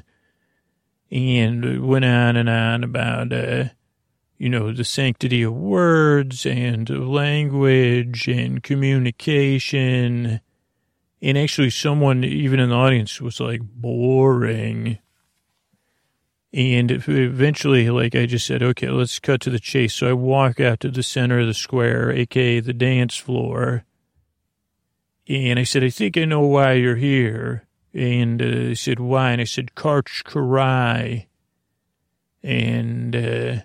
[1.10, 3.32] and went on and on about.
[3.32, 3.64] Uh,
[4.38, 10.40] you know, the sanctity of words and language and communication.
[11.20, 14.98] And actually, someone, even in the audience, was like, boring.
[16.53, 19.94] And eventually, like I just said, okay, let's cut to the chase.
[19.94, 23.84] So I walk out to the center of the square, aka the dance floor.
[25.28, 27.68] And I said, I think I know why you're here.
[27.94, 29.30] And uh, said, why?
[29.30, 31.26] And I said, Karch Kiraly.
[32.42, 33.62] And uh,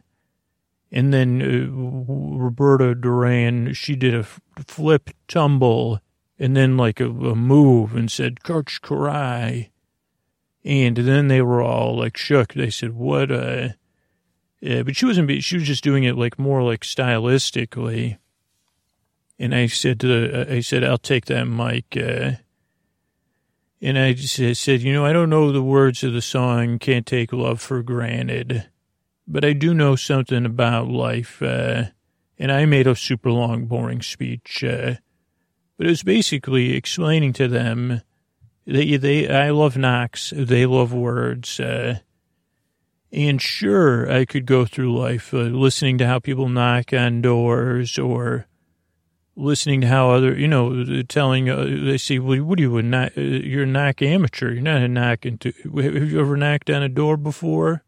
[0.91, 6.01] and then uh, Roberta Duran, she did a flip tumble
[6.37, 9.69] and then like a, a move and said, Karch Kiraly.
[10.65, 12.53] And then they were all like shook.
[12.53, 13.69] They said, what uh,
[14.61, 18.17] but she wasn't, she was just doing it like more like stylistically.
[19.37, 21.95] And I said to the, I said, I'll take that mic.
[21.95, 22.41] Uh,
[23.81, 27.05] and I just said, you know, I don't know the words of the song, Can't
[27.05, 28.65] Take Love for Granted
[29.27, 31.41] but I do know something about life.
[31.41, 31.85] Uh,
[32.37, 34.63] and I made a super long, boring speech.
[34.63, 34.95] Uh,
[35.77, 38.01] but it was basically explaining to them
[38.65, 40.33] that they, I love knocks.
[40.35, 41.59] They love words.
[41.59, 41.99] Uh,
[43.11, 47.97] and sure, I could go through life uh, listening to how people knock on doors
[47.97, 48.47] or
[49.37, 52.83] listening to how other, you know, telling, uh, they say, well, what are you, a
[52.83, 54.51] knock, uh, you're a knock amateur.
[54.51, 57.83] You're not a knock into, have you ever knocked on a door before?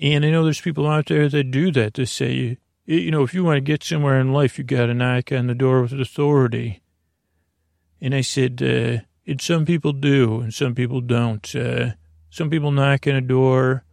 [0.00, 3.34] And I know there's people out there that do that to say, you know, if
[3.34, 5.92] you want to get somewhere in life, you got to knock on the door with
[5.92, 6.82] authority.
[8.00, 11.54] And I said, uh, and some people do, and some people don't.
[11.54, 11.90] Uh,
[12.30, 13.84] some people knock on a door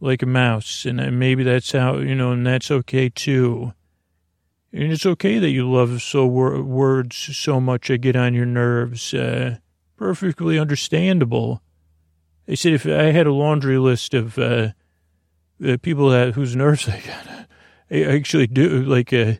[0.00, 3.74] like a mouse, and uh, maybe that's how, you know, and that's okay too.
[4.72, 8.46] And it's okay that you love so wor- words so much they get on your
[8.46, 9.12] nerves.
[9.12, 9.58] Uh,
[9.98, 11.60] perfectly understandable.
[12.48, 14.68] I said if I had a laundry list of uh,
[15.62, 17.46] uh, people that whose nerves I got,
[17.90, 18.82] I actually do.
[18.82, 19.34] Like, uh,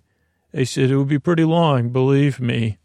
[0.52, 2.76] I said, it would be pretty long, believe me.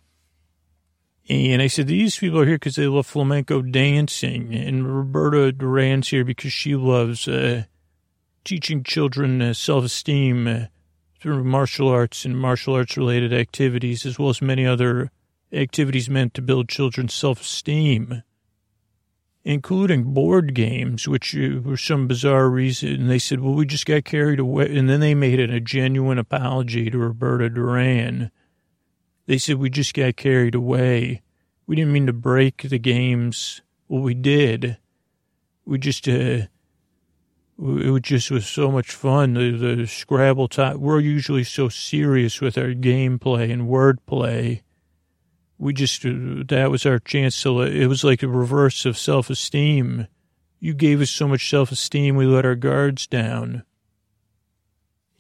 [1.28, 4.54] And I said, these people are here because they love flamenco dancing.
[4.54, 7.64] And Roberta Duran's here because she loves uh,
[8.44, 10.60] teaching children uh, self-esteem uh,
[11.20, 15.12] through martial arts and martial arts related activities, as well as many other
[15.52, 18.22] activities meant to build children's self-esteem
[19.46, 24.04] including board games, which uh, for some bizarre reason they said, well, we just got
[24.04, 24.76] carried away.
[24.76, 28.32] And then they made it a genuine apology to Roberta Duran.
[29.28, 31.22] They said, we just got carried away.
[31.68, 33.62] We didn't mean to break the games.
[33.88, 34.78] Well, we did.
[35.66, 36.48] We just, uh,
[37.58, 39.34] it just was so much fun.
[39.34, 44.62] The, the Scrabble top, we're usually so serious with our gameplay and wordplay
[45.58, 50.08] we just, that was our chance to, it was like a reverse of self esteem.
[50.60, 53.64] You gave us so much self esteem, we let our guards down.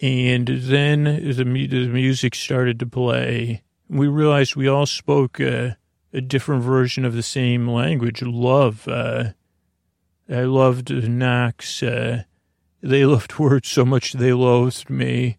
[0.01, 3.63] And then the, the music started to play.
[3.89, 5.71] We realized we all spoke uh,
[6.13, 8.87] a different version of the same language, love.
[8.87, 9.31] Uh,
[10.29, 11.83] I loved knocks.
[11.83, 12.23] Uh,
[12.81, 15.37] they loved words so much they loathed me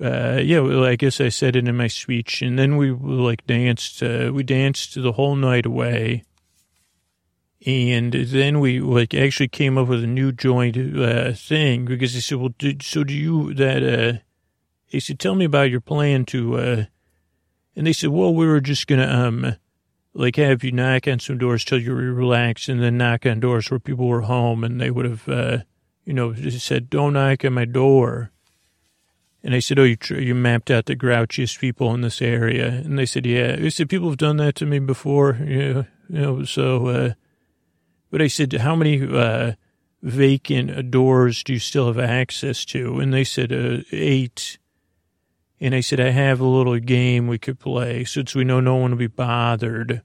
[0.00, 3.46] uh, yeah, well, I guess I said it in my speech, and then we like
[3.46, 4.02] danced.
[4.02, 6.24] Uh, we danced the whole night away,
[7.66, 12.20] and then we like actually came up with a new joint uh, thing because they
[12.20, 14.18] said, "Well, did, so do you that?" Uh,
[14.86, 16.86] he said, "Tell me about your plan to,"
[17.76, 19.56] and they said, "Well, we were just gonna um."
[20.14, 23.70] like have you knock on some doors till you relax and then knock on doors
[23.70, 25.58] where people were home and they would have, uh,
[26.04, 28.32] you know, just said, don't knock on my door.
[29.42, 32.68] And I said, oh, you, you mapped out the grouchiest people in this area.
[32.68, 33.56] And they said, yeah.
[33.56, 35.38] They said, people have done that to me before.
[35.40, 35.84] Yeah.
[36.08, 37.12] You know, so, uh,
[38.10, 39.52] but I said, how many, uh,
[40.02, 43.00] vacant doors do you still have access to?
[43.00, 44.58] And they said, uh, eight.
[45.60, 48.76] And I said, I have a little game we could play since we know no
[48.76, 50.02] one will be bothered.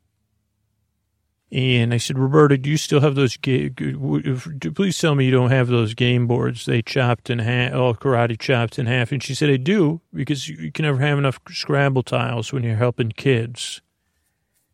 [1.52, 3.38] And I said, Roberta, do you still have those?
[3.38, 7.94] Ga- please tell me you don't have those game boards they chopped in half, all
[7.96, 9.14] karate chopped in half.
[9.14, 12.76] And she said, I do, because you can never have enough Scrabble tiles when you're
[12.76, 13.82] helping kids.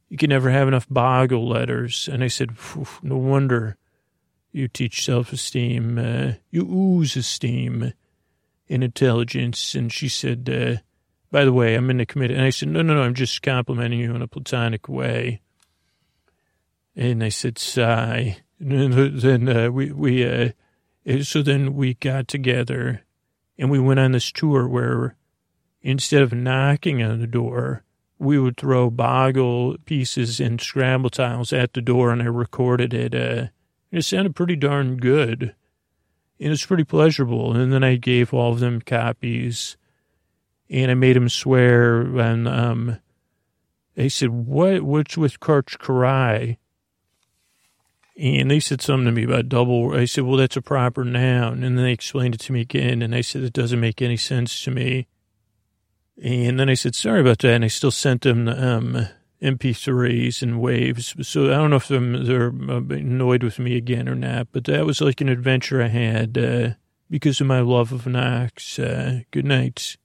[0.09, 2.09] You can never have enough boggle letters.
[2.11, 2.57] And I said,
[3.03, 3.77] no wonder
[4.51, 5.97] you teach self-esteem.
[5.99, 7.93] Uh, you ooze esteem
[8.71, 9.75] and intelligence.
[9.75, 10.81] And she said, uh,
[11.29, 12.35] by the way, I'm in the committee.
[12.35, 15.41] And I said, no, no, no, I'm just complimenting you in a platonic way.
[16.95, 18.37] And I said, sigh.
[18.63, 20.49] And then uh, we, we uh,
[21.23, 23.01] so then we got together
[23.57, 25.15] and we went on this tour where
[25.81, 27.83] instead of knocking on the door,
[28.19, 33.15] we would throw boggle pieces and scramble tiles at the door and I recorded it.
[33.15, 33.47] Uh,
[33.91, 35.55] it sounded pretty darn good.
[36.41, 37.55] It was pretty pleasurable.
[37.55, 39.77] And then I gave all of them copies
[40.71, 42.01] and I made them swear.
[42.01, 42.97] And um,
[43.93, 46.57] they said, what, what's with Karch Kiraly?
[48.17, 49.93] And they said something to me about double.
[49.93, 51.63] I said, well, that's a proper noun.
[51.63, 53.03] And then they explained it to me again.
[53.03, 55.05] And I said, it doesn't make any sense to me.
[56.23, 57.53] And then I said, sorry about that.
[57.53, 59.07] And I still sent them the um,
[59.41, 61.15] MP3s and waves.
[61.27, 64.85] So I don't know if they're, they're annoyed with me again or not, but that
[64.85, 66.69] was like an adventure I had uh,
[67.09, 68.77] because of my love of knocks.
[68.77, 69.97] Uh, good night.